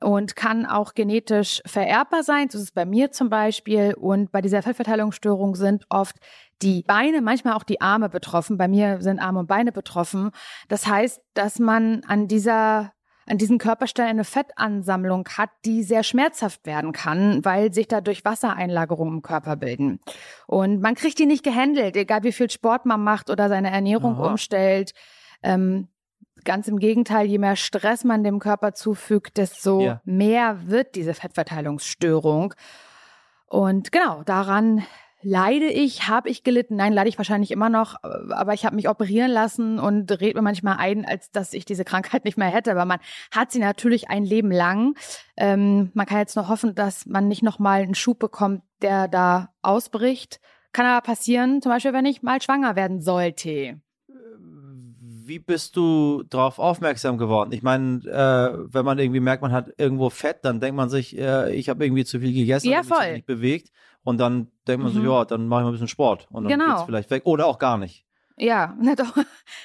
und 0.00 0.36
kann 0.36 0.64
auch 0.64 0.94
genetisch 0.94 1.60
vererbbar 1.66 2.22
sein. 2.22 2.48
Das 2.50 2.62
ist 2.62 2.74
bei 2.74 2.86
mir 2.86 3.12
zum 3.12 3.28
Beispiel. 3.28 3.92
Und 3.92 4.32
bei 4.32 4.40
dieser 4.40 4.62
Fettverteilungsstörung 4.62 5.54
sind 5.54 5.84
oft 5.90 6.16
die 6.62 6.82
Beine, 6.82 7.20
manchmal 7.20 7.52
auch 7.52 7.64
die 7.64 7.82
Arme 7.82 8.08
betroffen. 8.08 8.56
Bei 8.56 8.68
mir 8.68 9.02
sind 9.02 9.18
Arme 9.18 9.40
und 9.40 9.48
Beine 9.48 9.72
betroffen. 9.72 10.30
Das 10.68 10.86
heißt, 10.86 11.20
dass 11.34 11.58
man 11.58 12.04
an 12.06 12.26
dieser 12.26 12.94
an 13.26 13.38
diesen 13.38 13.58
Körperstellen 13.58 14.10
eine 14.10 14.24
Fettansammlung 14.24 15.28
hat, 15.36 15.50
die 15.64 15.82
sehr 15.82 16.02
schmerzhaft 16.02 16.66
werden 16.66 16.92
kann, 16.92 17.44
weil 17.44 17.72
sich 17.72 17.88
dadurch 17.88 18.24
Wassereinlagerungen 18.24 19.16
im 19.16 19.22
Körper 19.22 19.56
bilden. 19.56 20.00
Und 20.46 20.80
man 20.80 20.94
kriegt 20.94 21.18
die 21.18 21.26
nicht 21.26 21.44
gehandelt, 21.44 21.96
egal 21.96 22.22
wie 22.24 22.32
viel 22.32 22.50
Sport 22.50 22.86
man 22.86 23.02
macht 23.02 23.30
oder 23.30 23.48
seine 23.48 23.70
Ernährung 23.70 24.14
Aha. 24.16 24.30
umstellt. 24.30 24.92
Ähm, 25.42 25.88
ganz 26.44 26.68
im 26.68 26.78
Gegenteil, 26.78 27.26
je 27.26 27.38
mehr 27.38 27.56
Stress 27.56 28.04
man 28.04 28.24
dem 28.24 28.38
Körper 28.38 28.74
zufügt, 28.74 29.36
desto 29.36 29.80
ja. 29.80 30.00
mehr 30.04 30.68
wird 30.68 30.94
diese 30.94 31.14
Fettverteilungsstörung. 31.14 32.54
Und 33.46 33.92
genau, 33.92 34.22
daran 34.22 34.82
leide 35.22 35.66
ich, 35.66 36.08
habe 36.08 36.28
ich 36.28 36.44
gelitten? 36.44 36.76
Nein, 36.76 36.92
leide 36.92 37.08
ich 37.08 37.18
wahrscheinlich 37.18 37.50
immer 37.50 37.68
noch, 37.68 37.96
aber 38.02 38.54
ich 38.54 38.64
habe 38.64 38.76
mich 38.76 38.88
operieren 38.88 39.30
lassen 39.30 39.78
und 39.78 40.10
rede 40.20 40.36
mir 40.36 40.42
manchmal 40.42 40.76
ein, 40.78 41.04
als 41.04 41.30
dass 41.30 41.52
ich 41.52 41.64
diese 41.64 41.84
Krankheit 41.84 42.24
nicht 42.24 42.36
mehr 42.36 42.48
hätte. 42.48 42.72
Aber 42.72 42.84
man 42.84 43.00
hat 43.30 43.52
sie 43.52 43.58
natürlich 43.58 44.10
ein 44.10 44.24
Leben 44.24 44.50
lang. 44.50 44.94
Ähm, 45.36 45.90
man 45.94 46.06
kann 46.06 46.18
jetzt 46.18 46.36
nur 46.36 46.48
hoffen, 46.48 46.74
dass 46.74 47.06
man 47.06 47.28
nicht 47.28 47.42
nochmal 47.42 47.82
einen 47.82 47.94
Schub 47.94 48.18
bekommt, 48.18 48.62
der 48.82 49.08
da 49.08 49.54
ausbricht. 49.62 50.40
Kann 50.72 50.86
aber 50.86 51.02
passieren, 51.02 51.60
zum 51.62 51.70
Beispiel, 51.70 51.92
wenn 51.92 52.06
ich 52.06 52.22
mal 52.22 52.40
schwanger 52.40 52.76
werden 52.76 53.00
sollte. 53.00 53.80
Wie 55.24 55.38
bist 55.38 55.76
du 55.76 56.22
darauf 56.28 56.58
aufmerksam 56.58 57.18
geworden? 57.18 57.52
Ich 57.52 57.62
meine, 57.62 57.98
äh, 58.06 58.58
wenn 58.72 58.84
man 58.84 58.98
irgendwie 58.98 59.20
merkt, 59.20 59.42
man 59.42 59.52
hat 59.52 59.70
irgendwo 59.78 60.10
Fett, 60.10 60.38
dann 60.42 60.60
denkt 60.60 60.76
man 60.76 60.88
sich, 60.90 61.16
äh, 61.18 61.54
ich 61.54 61.68
habe 61.68 61.84
irgendwie 61.84 62.04
zu 62.04 62.20
viel 62.20 62.32
gegessen, 62.32 62.68
ja, 62.70 62.78
mich 62.80 62.88
voll. 62.88 63.06
wenig 63.06 63.26
bewegt. 63.26 63.70
Und 64.04 64.18
dann 64.18 64.48
denkt 64.66 64.82
man 64.82 64.92
Mhm. 64.92 64.96
so, 65.04 65.12
ja, 65.12 65.24
dann 65.24 65.46
mache 65.46 65.60
ich 65.60 65.64
mal 65.64 65.68
ein 65.70 65.72
bisschen 65.72 65.88
Sport. 65.88 66.26
Und 66.30 66.44
dann 66.44 66.52
Genau. 66.58 66.70
geht's 66.74 66.82
vielleicht 66.82 67.10
weg. 67.10 67.22
Oder 67.24 67.46
auch 67.46 67.58
gar 67.58 67.78
nicht. 67.78 68.04
Ja, 68.42 68.74
na 68.80 68.96
doch, 68.96 69.16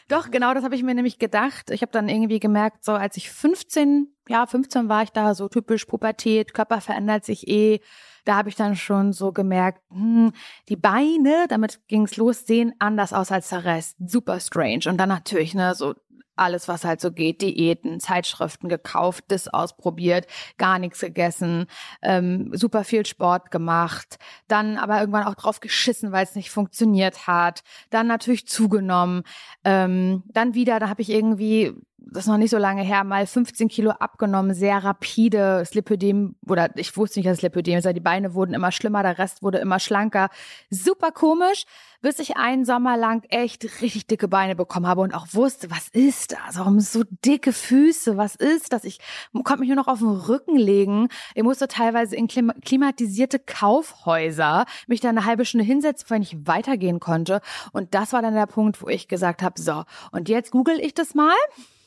doch, 0.08 0.30
genau, 0.30 0.54
das 0.54 0.64
habe 0.64 0.76
ich 0.76 0.84
mir 0.84 0.94
nämlich 0.94 1.18
gedacht. 1.18 1.72
Ich 1.72 1.82
habe 1.82 1.92
dann 1.92 2.10
irgendwie 2.10 2.40
gemerkt, 2.40 2.86
so 2.86 2.92
als 2.92 3.18
ich 3.18 3.32
15, 3.32 4.08
ja, 4.30 4.46
15 4.46 4.88
war 4.88 5.02
ich 5.02 5.10
da, 5.12 5.34
so 5.34 5.50
typisch 5.50 5.86
Pubertät, 5.86 6.54
Körper 6.54 6.80
verändert 6.80 7.26
sich 7.26 7.48
eh. 7.48 7.80
Da 8.24 8.36
habe 8.36 8.50
ich 8.50 8.56
dann 8.56 8.76
schon 8.76 9.14
so 9.14 9.32
gemerkt, 9.32 9.82
hm, 9.90 10.32
die 10.70 10.76
Beine, 10.76 11.48
damit 11.50 11.88
ging's 11.88 12.18
los, 12.18 12.46
sehen 12.46 12.74
anders 12.78 13.14
aus 13.14 13.32
als 13.32 13.50
der 13.50 13.64
Rest. 13.64 13.96
Super 14.06 14.40
strange. 14.40 14.82
Und 14.88 14.98
dann 14.98 15.10
natürlich, 15.10 15.56
ne, 15.56 15.74
so 15.74 15.96
alles, 16.38 16.68
was 16.68 16.84
halt 16.86 17.02
so 17.02 17.12
geht, 17.12 17.42
Diäten, 17.42 18.00
Zeitschriften 18.00 18.70
gekauft, 18.70 19.26
das 19.28 19.48
ausprobiert, 19.48 20.28
gar 20.58 20.80
nichts 20.80 21.00
gegessen, 21.00 21.66
ähm, 22.02 22.52
super 22.54 22.84
viel 22.84 23.06
Sport 23.06 23.52
gemacht, 23.52 24.18
dann 24.48 24.78
aber 24.78 25.00
irgendwann 25.00 25.26
auch 25.26 25.36
drauf 25.36 25.60
geschissen, 25.60 26.12
weil 26.12 26.24
es 26.24 26.36
nicht 26.36 26.52
funktioniert 26.52 27.28
hat, 27.28 27.64
dann 27.90 28.08
natürlich 28.08 28.48
zugenommen, 28.48 29.24
ähm, 29.64 30.24
dann 30.28 30.54
wieder, 30.54 30.80
da 30.80 30.90
habe 30.90 31.02
ich 31.02 31.10
irgendwie, 31.10 31.74
das 31.98 32.24
ist 32.24 32.30
noch 32.30 32.38
nicht 32.38 32.52
so 32.52 32.58
lange 32.58 32.84
her, 32.84 33.04
mal 33.04 33.26
15 33.26 33.68
Kilo 33.68 33.92
abgenommen, 33.92 34.54
sehr 34.54 34.84
rapide, 34.84 35.60
das 35.60 35.74
Lipödem, 35.74 36.36
oder 36.48 36.70
ich 36.76 36.96
wusste 36.96 37.20
nicht, 37.20 37.28
dass 37.28 37.38
es 37.38 37.42
Lipödem 37.42 37.78
ist, 37.78 37.88
die 37.88 38.00
Beine 38.00 38.34
wurden 38.34 38.54
immer 38.54 38.72
schlimmer, 38.72 39.04
der 39.04 39.18
Rest 39.18 39.42
wurde 39.42 39.58
immer 39.58 39.80
schlanker, 39.80 40.30
super 40.70 41.12
komisch, 41.12 41.66
bis 42.02 42.20
ich 42.20 42.38
einen 42.38 42.66
Sommer 42.66 42.96
lang 42.96 43.24
echt 43.30 43.82
richtig 43.82 44.08
dicke 44.08 44.28
Beine 44.28 44.56
bekommen 44.56 44.88
habe 44.88 45.02
und 45.02 45.14
auch 45.14 45.28
wusste, 45.32 45.72
was 45.72 45.88
ist 45.90 46.32
das? 46.32 46.58
Warum 46.58 46.80
so 46.80 47.04
dicke 47.26 47.52
Füße? 47.52 48.18
Was 48.18 48.36
ist 48.36 48.72
das? 48.72 48.84
Ich 48.84 49.00
konnte 49.34 49.62
mich 49.62 49.70
nur 49.70 49.78
noch 49.78 49.88
auf 49.88 50.00
den 50.00 50.10
Rücken 50.10 50.58
legen. 50.58 51.10
Ich 51.34 51.44
musste 51.44 51.68
teilweise 51.68 52.16
in 52.16 52.28
klima 52.28 52.54
klimatisierte 52.64 53.40
Kaufhäuser 53.40 54.66
mich 54.88 55.02
da 55.02 55.10
eine 55.10 55.26
halbe 55.26 55.46
Stunde 55.46 55.66
hinsetzen, 55.66 56.10
wenn 56.10 56.22
ich 56.22 56.48
weitergehen 56.48 57.00
konnte. 57.00 57.42
Und 57.74 57.96
das 57.96 58.14
war 58.14 58.22
dann 58.22 58.36
der 58.36 58.46
Punkt, 58.46 58.82
wo 58.82 58.88
ich 58.88 59.08
gesagt 59.08 59.42
habe, 59.42 59.60
so, 59.60 59.84
und 60.12 60.30
jetzt 60.30 60.52
google 60.52 60.80
ich 60.80 60.94
das 60.94 61.16
mal. 61.16 61.36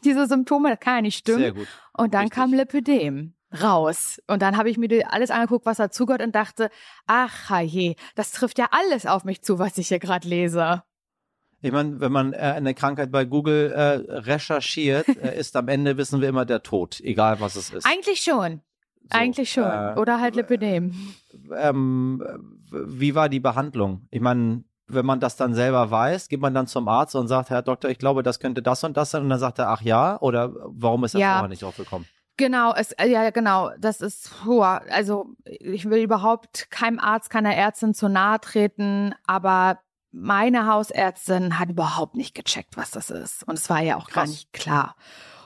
Diese 0.04 0.26
Symptome, 0.26 0.70
das 0.70 0.80
kann 0.80 0.96
ja 0.96 1.02
nicht 1.02 1.18
stimmen. 1.18 1.38
Sehr 1.40 1.52
gut. 1.52 1.68
Und 1.96 2.14
dann 2.14 2.22
Richtig. 2.22 2.36
kam 2.36 2.52
Lipödem 2.54 3.34
raus. 3.62 4.20
Und 4.26 4.42
dann 4.42 4.56
habe 4.56 4.70
ich 4.70 4.78
mir 4.78 5.12
alles 5.12 5.30
angeguckt, 5.30 5.66
was 5.66 5.78
dazugehört 5.78 6.22
und 6.22 6.34
dachte, 6.34 6.70
ach 7.06 7.60
je, 7.60 7.96
das 8.14 8.32
trifft 8.32 8.58
ja 8.58 8.68
alles 8.70 9.06
auf 9.06 9.24
mich 9.24 9.42
zu, 9.42 9.58
was 9.58 9.76
ich 9.78 9.88
hier 9.88 9.98
gerade 9.98 10.28
lese. 10.28 10.82
Ich 11.62 11.72
meine, 11.72 12.00
wenn 12.00 12.12
man 12.12 12.32
äh, 12.32 12.36
eine 12.38 12.74
Krankheit 12.74 13.12
bei 13.12 13.24
Google 13.26 13.70
äh, 13.72 14.12
recherchiert, 14.18 15.08
äh, 15.08 15.36
ist 15.38 15.56
am 15.56 15.68
Ende, 15.68 15.96
wissen 15.98 16.20
wir 16.20 16.28
immer, 16.28 16.46
der 16.46 16.62
Tod, 16.62 17.00
egal 17.00 17.40
was 17.40 17.56
es 17.56 17.70
ist. 17.70 17.84
Eigentlich 17.86 18.22
schon. 18.22 18.62
So, 19.02 19.18
Eigentlich 19.18 19.50
schon. 19.50 19.64
äh, 19.64 19.94
Oder 19.98 20.20
halt 20.20 20.36
Lipödem. 20.36 20.94
ähm, 21.56 22.22
wie 22.70 23.14
war 23.14 23.28
die 23.28 23.40
Behandlung? 23.40 24.06
Ich 24.10 24.20
meine, 24.20 24.64
wenn 24.92 25.06
man 25.06 25.20
das 25.20 25.36
dann 25.36 25.54
selber 25.54 25.90
weiß, 25.90 26.28
geht 26.28 26.40
man 26.40 26.54
dann 26.54 26.66
zum 26.66 26.88
Arzt 26.88 27.14
und 27.16 27.28
sagt, 27.28 27.50
Herr 27.50 27.62
Doktor, 27.62 27.90
ich 27.90 27.98
glaube, 27.98 28.22
das 28.22 28.40
könnte 28.40 28.62
das 28.62 28.82
und 28.84 28.96
das 28.96 29.10
sein. 29.10 29.22
Und 29.22 29.30
dann 29.30 29.38
sagt 29.38 29.58
er, 29.58 29.68
ach 29.68 29.82
ja, 29.82 30.20
oder 30.20 30.52
warum 30.66 31.04
ist 31.04 31.14
er 31.14 31.20
Ja. 31.20 31.32
vorher 31.34 31.48
nicht 31.48 31.62
drauf 31.62 31.76
gekommen? 31.76 32.06
Genau, 32.36 32.72
es, 32.74 32.92
äh, 32.92 33.06
ja, 33.08 33.28
genau. 33.30 33.70
Das 33.78 34.00
ist, 34.00 34.30
boah, 34.44 34.80
also 34.90 35.26
ich 35.44 35.88
will 35.90 36.02
überhaupt 36.02 36.70
keinem 36.70 36.98
Arzt, 36.98 37.28
keiner 37.28 37.54
Ärztin 37.54 37.92
zu 37.92 38.08
nahe 38.08 38.40
treten, 38.40 39.14
aber 39.26 39.78
meine 40.12 40.66
Hausärztin 40.66 41.58
hat 41.58 41.68
überhaupt 41.70 42.16
nicht 42.16 42.34
gecheckt, 42.34 42.76
was 42.76 42.90
das 42.90 43.10
ist. 43.10 43.46
Und 43.46 43.58
es 43.58 43.68
war 43.68 43.80
ja 43.80 43.96
auch 43.96 44.06
gar 44.08 44.24
Krass. 44.24 44.30
nicht 44.30 44.52
klar. 44.52 44.96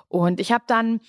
Und 0.08 0.38
ich 0.40 0.52
habe 0.52 0.64
dann, 0.66 1.00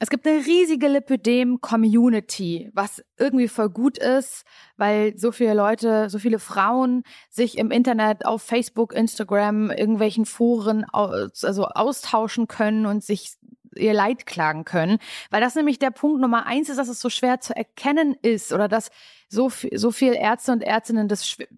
es 0.00 0.10
gibt 0.10 0.26
eine 0.26 0.44
riesige 0.44 0.88
Lipödem-Community, 0.88 2.70
was 2.74 3.02
irgendwie 3.16 3.48
voll 3.48 3.70
gut 3.70 3.96
ist, 3.96 4.44
weil 4.76 5.16
so 5.16 5.30
viele 5.30 5.54
Leute, 5.54 6.10
so 6.10 6.18
viele 6.18 6.38
Frauen 6.38 7.04
sich 7.30 7.58
im 7.58 7.70
Internet, 7.70 8.26
auf 8.26 8.42
Facebook, 8.42 8.92
Instagram, 8.92 9.70
irgendwelchen 9.70 10.26
Foren 10.26 10.84
also 10.92 11.66
austauschen 11.66 12.48
können 12.48 12.86
und 12.86 13.04
sich 13.04 13.34
ihr 13.76 13.94
Leid 13.94 14.26
klagen 14.26 14.64
können, 14.64 14.98
weil 15.30 15.40
das 15.40 15.54
nämlich 15.54 15.78
der 15.78 15.90
Punkt 15.90 16.20
Nummer 16.20 16.46
eins 16.46 16.68
ist, 16.68 16.76
dass 16.76 16.88
es 16.88 17.00
so 17.00 17.10
schwer 17.10 17.40
zu 17.40 17.56
erkennen 17.56 18.14
ist 18.22 18.52
oder 18.52 18.68
dass 18.68 18.90
so 19.28 19.48
viel, 19.48 19.76
so 19.78 19.90
viel 19.90 20.14
Ärzte 20.14 20.52
und 20.52 20.62
Ärztinnen 20.62 21.08
das 21.08 21.24
schw- 21.24 21.48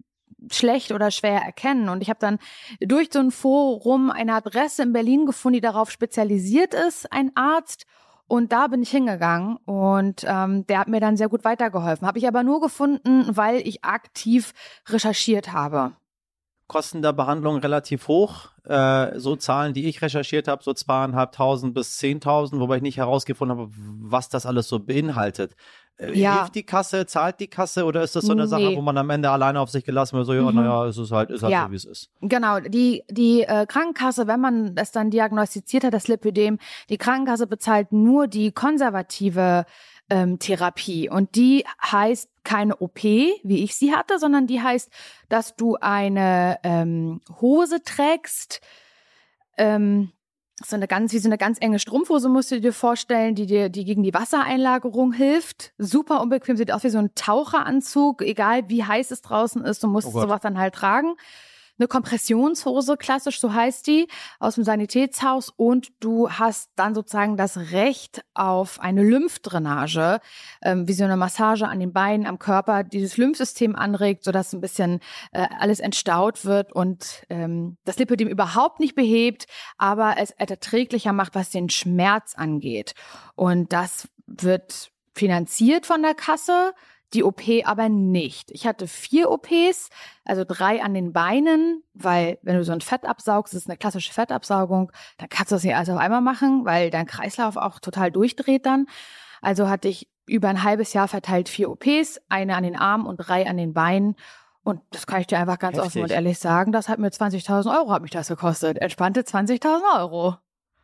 schlecht 0.51 0.91
oder 0.91 1.11
schwer 1.11 1.41
erkennen. 1.41 1.89
Und 1.89 2.01
ich 2.01 2.09
habe 2.09 2.19
dann 2.19 2.39
durch 2.79 3.09
so 3.11 3.19
ein 3.19 3.31
Forum 3.31 4.11
eine 4.11 4.33
Adresse 4.33 4.83
in 4.83 4.93
Berlin 4.93 5.25
gefunden, 5.25 5.55
die 5.55 5.61
darauf 5.61 5.91
spezialisiert 5.91 6.73
ist, 6.73 7.11
ein 7.11 7.31
Arzt. 7.35 7.85
Und 8.27 8.51
da 8.51 8.67
bin 8.67 8.81
ich 8.81 8.89
hingegangen 8.89 9.57
und 9.65 10.25
ähm, 10.27 10.67
der 10.67 10.79
hat 10.79 10.89
mir 10.89 10.99
dann 10.99 11.15
sehr 11.15 11.29
gut 11.29 11.45
weitergeholfen. 11.45 12.05
Habe 12.05 12.19
ich 12.19 12.27
aber 12.27 12.43
nur 12.43 12.59
gefunden, 12.59 13.25
weil 13.29 13.65
ich 13.65 13.85
aktiv 13.85 14.53
recherchiert 14.89 15.53
habe. 15.53 15.93
Kosten 16.67 17.01
der 17.01 17.13
Behandlung 17.13 17.57
relativ 17.57 18.07
hoch. 18.07 18.49
Äh, 18.65 19.17
so 19.19 19.35
Zahlen, 19.37 19.73
die 19.73 19.87
ich 19.87 20.01
recherchiert 20.01 20.47
habe, 20.49 20.61
so 20.63 20.73
zweieinhalbtausend 20.73 21.73
bis 21.73 21.97
zehntausend, 21.97 22.59
wobei 22.61 22.77
ich 22.77 22.81
nicht 22.81 22.97
herausgefunden 22.97 23.57
habe, 23.57 23.71
was 24.01 24.27
das 24.29 24.45
alles 24.45 24.67
so 24.67 24.79
beinhaltet. 24.79 25.55
Äh, 25.97 26.11
Ja. 26.19 26.39
Hilft 26.39 26.55
die 26.55 26.63
Kasse, 26.63 27.05
zahlt 27.05 27.39
die 27.39 27.47
Kasse 27.47 27.85
oder 27.85 28.03
ist 28.03 28.15
das 28.17 28.25
so 28.25 28.33
eine 28.33 28.45
Sache, 28.47 28.63
Nee. 28.63 28.75
wo 28.75 28.81
man 28.81 28.97
am 28.97 29.09
Ende 29.09 29.29
alleine 29.31 29.61
auf 29.61 29.69
sich 29.69 29.85
gelassen 29.85 30.17
wird, 30.17 30.25
so, 30.27 30.33
ja, 30.33 30.41
Mhm. 30.41 30.55
naja, 30.55 30.85
es 30.85 30.97
ist 30.97 31.11
halt, 31.11 31.29
ist 31.31 31.41
halt 31.41 31.53
Ja. 31.53 31.65
so, 31.65 31.71
wie 31.71 31.75
es 31.77 31.85
ist. 31.85 32.09
Genau, 32.21 32.59
die, 32.59 33.03
die 33.09 33.43
äh, 33.43 33.65
Krankenkasse, 33.65 34.27
wenn 34.27 34.41
man 34.41 34.75
das 34.75 34.91
dann 34.91 35.09
diagnostiziert 35.09 35.85
hat, 35.85 35.93
das 35.93 36.07
Lipödem, 36.09 36.59
die 36.89 36.97
Krankenkasse 36.97 37.47
bezahlt 37.47 37.93
nur 37.93 38.27
die 38.27 38.51
konservative 38.51 39.65
ähm, 40.09 40.39
Therapie. 40.39 41.09
Und 41.09 41.35
die 41.35 41.65
heißt 41.81 42.29
keine 42.43 42.77
OP, 42.77 43.03
wie 43.03 43.63
ich 43.63 43.75
sie 43.75 43.93
hatte, 43.93 44.19
sondern 44.19 44.47
die 44.47 44.61
heißt, 44.61 44.89
dass 45.29 45.55
du 45.55 45.75
eine 45.75 46.59
ähm, 46.63 47.21
Hose 47.41 47.81
trägst, 47.83 48.61
ähm, 49.57 50.11
so 50.65 50.75
eine 50.75 50.87
ganz, 50.87 51.13
wie 51.13 51.19
so 51.19 51.29
eine 51.29 51.37
ganz 51.37 51.59
enge 51.61 51.77
Strumpfhose 51.77 52.29
musst 52.29 52.49
du 52.49 52.59
dir 52.59 52.73
vorstellen, 52.73 53.35
die 53.35 53.45
dir, 53.45 53.69
die 53.69 53.85
gegen 53.85 54.01
die 54.01 54.13
Wassereinlagerung 54.13 55.13
hilft. 55.13 55.73
Super 55.77 56.19
unbequem, 56.21 56.57
sieht 56.57 56.71
aus 56.71 56.83
wie 56.83 56.89
so 56.89 56.97
ein 56.97 57.13
Taucheranzug, 57.13 58.23
egal 58.23 58.67
wie 58.67 58.83
heiß 58.83 59.11
es 59.11 59.21
draußen 59.21 59.63
ist, 59.63 59.83
du 59.83 59.87
musst 59.87 60.07
Oh 60.07 60.19
sowas 60.19 60.41
dann 60.41 60.57
halt 60.57 60.73
tragen. 60.73 61.13
Eine 61.79 61.87
Kompressionshose, 61.87 62.97
klassisch, 62.97 63.39
so 63.39 63.53
heißt 63.53 63.85
die, 63.87 64.07
aus 64.39 64.55
dem 64.55 64.63
Sanitätshaus 64.63 65.49
und 65.55 65.89
du 65.99 66.29
hast 66.29 66.71
dann 66.75 66.95
sozusagen 66.95 67.37
das 67.37 67.57
Recht 67.71 68.23
auf 68.33 68.79
eine 68.79 69.03
Lymphdrainage, 69.03 70.19
ähm, 70.63 70.87
wie 70.87 70.93
so 70.93 71.03
eine 71.03 71.17
Massage 71.17 71.67
an 71.67 71.79
den 71.79 71.93
Beinen, 71.93 72.25
am 72.25 72.39
Körper, 72.39 72.83
die 72.83 73.01
das 73.01 73.17
Lymphsystem 73.17 73.75
anregt, 73.75 74.23
sodass 74.23 74.53
ein 74.53 74.61
bisschen 74.61 74.99
äh, 75.31 75.45
alles 75.59 75.79
entstaut 75.79 76.45
wird 76.45 76.73
und 76.73 77.23
ähm, 77.29 77.77
das 77.85 77.99
Lipödem 77.99 78.27
überhaupt 78.27 78.79
nicht 78.79 78.95
behebt, 78.95 79.45
aber 79.77 80.15
es 80.17 80.31
erträglicher 80.31 81.13
macht, 81.13 81.35
was 81.35 81.51
den 81.51 81.69
Schmerz 81.69 82.33
angeht. 82.35 82.93
Und 83.35 83.71
das 83.71 84.07
wird 84.25 84.91
finanziert 85.13 85.85
von 85.85 86.01
der 86.01 86.13
Kasse, 86.13 86.73
die 87.13 87.23
OP 87.23 87.41
aber 87.63 87.89
nicht. 87.89 88.51
Ich 88.51 88.67
hatte 88.67 88.87
vier 88.87 89.31
OPs, 89.31 89.89
also 90.25 90.43
drei 90.45 90.83
an 90.83 90.93
den 90.93 91.13
Beinen, 91.13 91.83
weil 91.93 92.37
wenn 92.41 92.57
du 92.57 92.63
so 92.63 92.73
ein 92.73 92.81
Fett 92.81 93.05
absaugst, 93.05 93.53
das 93.53 93.61
ist 93.61 93.69
eine 93.69 93.77
klassische 93.77 94.13
Fettabsaugung, 94.13 94.91
dann 95.17 95.29
kannst 95.29 95.51
du 95.51 95.55
das 95.55 95.63
nicht 95.63 95.75
alles 95.75 95.89
auf 95.89 95.97
einmal 95.97 96.21
machen, 96.21 96.65
weil 96.65 96.89
dein 96.89 97.05
Kreislauf 97.05 97.55
auch 97.55 97.79
total 97.79 98.11
durchdreht 98.11 98.65
dann. 98.65 98.87
Also 99.41 99.69
hatte 99.69 99.87
ich 99.87 100.09
über 100.25 100.49
ein 100.49 100.63
halbes 100.63 100.93
Jahr 100.93 101.07
verteilt 101.07 101.47
vier 101.47 101.69
OPs, 101.69 102.19
eine 102.27 102.55
an 102.55 102.63
den 102.63 102.75
Armen 102.75 103.05
und 103.05 103.17
drei 103.17 103.47
an 103.47 103.57
den 103.57 103.73
Beinen. 103.73 104.15
Und 104.63 104.81
das 104.91 105.07
kann 105.07 105.21
ich 105.21 105.27
dir 105.27 105.39
einfach 105.39 105.59
ganz 105.59 105.77
Heftig. 105.77 105.87
offen 105.87 106.01
und 106.03 106.11
ehrlich 106.11 106.39
sagen, 106.39 106.73
das 106.73 106.89
hat 106.89 106.99
mir 106.99 107.07
20.000 107.07 107.73
Euro, 107.73 107.91
hat 107.91 108.01
mich 108.01 108.11
das 108.11 108.27
gekostet. 108.27 108.79
Entspannte 108.79 109.21
20.000 109.21 109.81
Euro. 109.97 110.35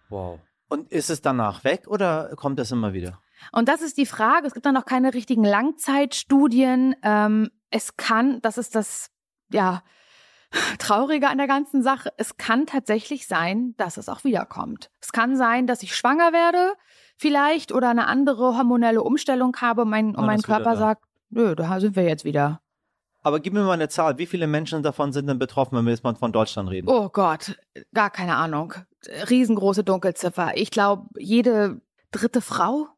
Wow. 0.08 0.40
Und 0.70 0.90
ist 0.90 1.10
es 1.10 1.22
danach 1.22 1.66
weg 1.66 1.88
oder 1.88 2.34
kommt 2.38 2.60
das 2.60 2.72
immer 2.72 2.94
wieder? 2.94 3.20
Und 3.52 3.70
das 3.70 3.82
ist 3.82 3.98
die 3.98 4.06
Frage. 4.06 4.48
Es 4.48 4.54
gibt 4.54 4.66
da 4.66 4.72
noch 4.72 4.86
keine 4.86 5.14
richtigen 5.14 5.44
Langzeitstudien. 5.44 6.96
Ähm, 7.04 7.50
es 7.70 7.98
kann, 7.98 8.42
das 8.42 8.58
ist 8.58 8.76
das, 8.76 9.10
ja, 9.52 9.84
Traurige 10.80 11.30
an 11.30 11.38
der 11.38 11.48
ganzen 11.48 11.82
Sache, 11.82 12.12
es 12.18 12.38
kann 12.38 12.66
tatsächlich 12.66 13.28
sein, 13.28 13.74
dass 13.78 13.98
es 13.98 14.10
auch 14.10 14.24
wiederkommt. 14.24 14.92
Es 15.02 15.12
kann 15.12 15.36
sein, 15.36 15.68
dass 15.68 15.84
ich 15.84 15.96
schwanger 15.96 16.32
werde, 16.32 16.74
vielleicht, 17.18 17.72
oder 17.72 17.90
eine 17.90 18.08
andere 18.08 18.56
hormonelle 18.58 19.02
Umstellung 19.02 19.56
habe 19.58 19.84
und 19.84 19.90
mein, 19.90 20.16
und 20.16 20.26
mein 20.26 20.42
Körper 20.42 20.76
sagt, 20.76 21.04
nö, 21.30 21.56
da 21.56 21.80
sind 21.80 21.96
wir 21.96 22.04
jetzt 22.04 22.26
wieder. 22.26 22.62
Aber 23.26 23.40
gib 23.40 23.54
mir 23.54 23.64
mal 23.64 23.74
eine 23.74 23.88
Zahl. 23.88 24.18
Wie 24.18 24.26
viele 24.26 24.48
Menschen 24.48 24.84
davon 24.84 25.14
sind 25.14 25.28
denn 25.28 25.40
betroffen, 25.40 25.78
wenn 25.78 25.86
wir 25.86 25.92
jetzt 25.92 26.04
mal 26.04 26.14
von 26.16 26.34
Deutschland 26.34 26.70
reden? 26.70 26.90
Oh 26.90 27.08
Gott, 27.08 27.58
gar 27.94 28.10
keine 28.10 28.36
Ahnung. 28.36 28.74
Riesengroße 29.30 29.86
Dunkelziffer. 29.86 30.52
Ich 30.56 30.72
glaube, 30.72 31.08
jede 31.18 31.80
dritte 32.12 32.42
Frau. 32.42 32.90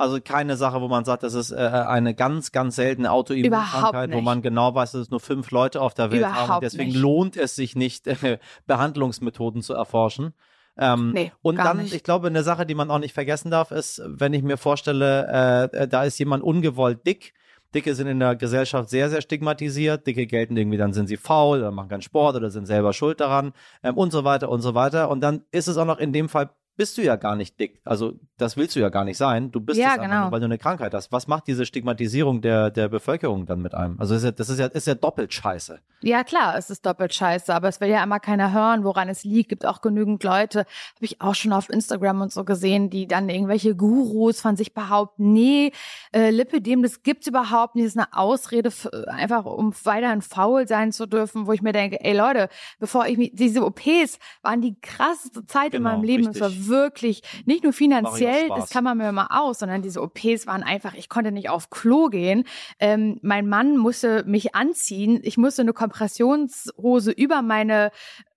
Also 0.00 0.18
keine 0.18 0.56
Sache, 0.56 0.80
wo 0.80 0.88
man 0.88 1.04
sagt, 1.04 1.22
das 1.24 1.34
ist 1.34 1.50
äh, 1.50 1.56
eine 1.56 2.14
ganz, 2.14 2.52
ganz 2.52 2.76
seltene 2.76 3.12
Autoimmunkrankheit, 3.12 4.12
wo 4.14 4.22
man 4.22 4.40
genau 4.40 4.74
weiß, 4.74 4.92
dass 4.92 5.02
es 5.02 5.10
nur 5.10 5.20
fünf 5.20 5.50
Leute 5.50 5.82
auf 5.82 5.92
der 5.92 6.10
Welt 6.10 6.22
Überhaupt 6.22 6.48
haben. 6.48 6.60
Deswegen 6.62 6.92
nicht. 6.92 6.98
lohnt 6.98 7.36
es 7.36 7.54
sich 7.54 7.76
nicht, 7.76 8.06
äh, 8.06 8.38
Behandlungsmethoden 8.66 9.60
zu 9.60 9.74
erforschen. 9.74 10.32
Ähm, 10.78 11.12
Nee, 11.12 11.32
und 11.42 11.56
dann, 11.56 11.76
nicht. 11.76 11.94
ich 11.94 12.02
glaube, 12.02 12.28
eine 12.28 12.42
Sache, 12.42 12.64
die 12.64 12.74
man 12.74 12.90
auch 12.90 12.98
nicht 12.98 13.12
vergessen 13.12 13.50
darf, 13.50 13.72
ist, 13.72 14.00
wenn 14.06 14.32
ich 14.32 14.42
mir 14.42 14.56
vorstelle, 14.56 15.70
äh, 15.74 15.82
äh, 15.82 15.88
da 15.88 16.04
ist 16.04 16.18
jemand 16.18 16.42
ungewollt 16.42 17.06
dick. 17.06 17.34
Dicke 17.74 17.94
sind 17.94 18.06
in 18.06 18.18
der 18.18 18.36
Gesellschaft 18.36 18.88
sehr, 18.88 19.10
sehr 19.10 19.20
stigmatisiert. 19.20 20.06
Dicke 20.06 20.26
gelten 20.26 20.56
irgendwie, 20.56 20.78
dann 20.78 20.94
sind 20.94 21.08
sie 21.08 21.18
faul 21.18 21.58
oder 21.58 21.70
machen 21.70 21.90
keinen 21.90 22.02
Sport 22.02 22.36
oder 22.36 22.50
sind 22.50 22.66
selber 22.66 22.92
schuld 22.94 23.20
daran 23.20 23.52
ähm, 23.82 23.98
und 23.98 24.12
so 24.12 24.24
weiter 24.24 24.48
und 24.48 24.62
so 24.62 24.74
weiter. 24.74 25.10
Und 25.10 25.20
dann 25.20 25.42
ist 25.52 25.68
es 25.68 25.76
auch 25.76 25.84
noch 25.84 25.98
in 25.98 26.12
dem 26.12 26.30
Fall, 26.30 26.50
bist 26.80 26.96
du 26.96 27.02
ja 27.02 27.16
gar 27.16 27.36
nicht 27.36 27.60
dick. 27.60 27.78
Also 27.84 28.14
das 28.38 28.56
willst 28.56 28.74
du 28.74 28.80
ja 28.80 28.88
gar 28.88 29.04
nicht 29.04 29.18
sein. 29.18 29.52
Du 29.52 29.60
bist 29.60 29.78
Ja, 29.78 29.88
es 29.88 29.92
einfach 29.98 30.04
genau. 30.08 30.20
nur, 30.22 30.32
weil 30.32 30.40
du 30.40 30.46
eine 30.46 30.56
Krankheit 30.56 30.94
hast. 30.94 31.12
Was 31.12 31.26
macht 31.28 31.46
diese 31.46 31.66
Stigmatisierung 31.66 32.40
der, 32.40 32.70
der 32.70 32.88
Bevölkerung 32.88 33.44
dann 33.44 33.60
mit 33.60 33.74
einem? 33.74 34.00
Also 34.00 34.14
das 34.14 34.22
ist 34.22 34.24
ja, 34.24 34.30
das 34.32 34.48
ist 34.48 34.58
ja, 34.58 34.66
ist 34.66 34.86
ja 34.86 34.94
doppelt 34.94 35.34
scheiße. 35.34 35.78
Ja, 36.02 36.24
klar, 36.24 36.56
es 36.56 36.70
ist 36.70 36.86
doppelt 36.86 37.12
scheiße, 37.12 37.54
aber 37.54 37.68
es 37.68 37.82
will 37.82 37.90
ja 37.90 38.02
immer 38.02 38.18
keiner 38.18 38.54
hören, 38.54 38.82
woran 38.84 39.10
es 39.10 39.24
liegt. 39.24 39.50
Gibt 39.50 39.66
auch 39.66 39.82
genügend 39.82 40.24
Leute, 40.24 40.60
habe 40.60 41.04
ich 41.04 41.20
auch 41.20 41.34
schon 41.34 41.52
auf 41.52 41.68
Instagram 41.68 42.22
und 42.22 42.32
so 42.32 42.44
gesehen, 42.44 42.88
die 42.88 43.06
dann 43.06 43.28
irgendwelche 43.28 43.76
Gurus 43.76 44.40
von 44.40 44.56
sich 44.56 44.72
behaupten, 44.72 45.34
nee, 45.34 45.72
äh, 46.14 46.30
Lipidem, 46.30 46.82
das 46.82 47.02
gibt's 47.02 47.26
überhaupt 47.26 47.74
nicht, 47.74 47.84
das 47.84 47.92
ist 47.96 47.98
eine 47.98 48.14
Ausrede, 48.14 48.72
einfach 49.08 49.44
um 49.44 49.74
weiterhin 49.84 50.22
faul 50.22 50.66
sein 50.66 50.92
zu 50.92 51.04
dürfen, 51.04 51.46
wo 51.46 51.52
ich 51.52 51.60
mir 51.60 51.72
denke, 51.74 52.02
ey 52.02 52.16
Leute, 52.16 52.48
bevor 52.78 53.06
ich 53.06 53.18
mich, 53.18 53.32
diese 53.34 53.62
OPs 53.66 54.18
waren 54.40 54.62
die 54.62 54.80
krasseste 54.80 55.44
Zeit 55.44 55.74
in 55.74 55.82
Genau, 55.82 55.90
meinem 55.90 56.04
Leben. 56.04 56.28
Es 56.28 56.40
war 56.40 56.48
richtig. 56.48 56.66
Wirklich, 56.70 57.22
nicht 57.44 57.62
nur 57.62 57.74
finanziell, 57.74 58.48
das 58.48 58.70
kann 58.70 58.84
man 58.84 58.96
mir 58.96 59.12
mal 59.12 59.26
aus, 59.28 59.58
sondern 59.58 59.82
diese 59.82 60.00
OPs 60.00 60.46
waren 60.46 60.62
einfach, 60.62 60.94
ich 60.94 61.10
konnte 61.10 61.32
nicht 61.32 61.50
auf 61.50 61.68
Klo 61.68 62.08
gehen. 62.08 62.44
Ähm, 62.78 63.18
mein 63.22 63.46
Mann 63.48 63.76
musste 63.76 64.24
mich 64.24 64.54
anziehen. 64.54 65.20
Ich 65.22 65.36
musste 65.36 65.62
eine 65.62 65.74
Kompressionshose 65.74 67.10
über 67.10 67.42
meine 67.42 67.90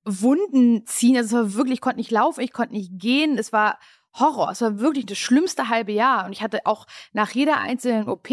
Wunden 0.03 0.85
ziehen. 0.85 1.15
Also 1.15 1.37
es 1.37 1.43
war 1.43 1.53
wirklich, 1.55 1.75
ich 1.75 1.81
konnte 1.81 1.99
nicht 1.99 2.11
laufen, 2.11 2.41
ich 2.41 2.51
konnte 2.51 2.73
nicht 2.73 2.99
gehen. 2.99 3.37
Es 3.37 3.53
war 3.53 3.79
Horror. 4.19 4.51
Es 4.51 4.61
war 4.61 4.79
wirklich 4.79 5.05
das 5.05 5.17
schlimmste 5.17 5.69
halbe 5.69 5.91
Jahr. 5.91 6.25
Und 6.25 6.31
ich 6.31 6.41
hatte 6.41 6.65
auch 6.65 6.85
nach 7.13 7.31
jeder 7.31 7.59
einzelnen 7.59 8.07
OP 8.07 8.29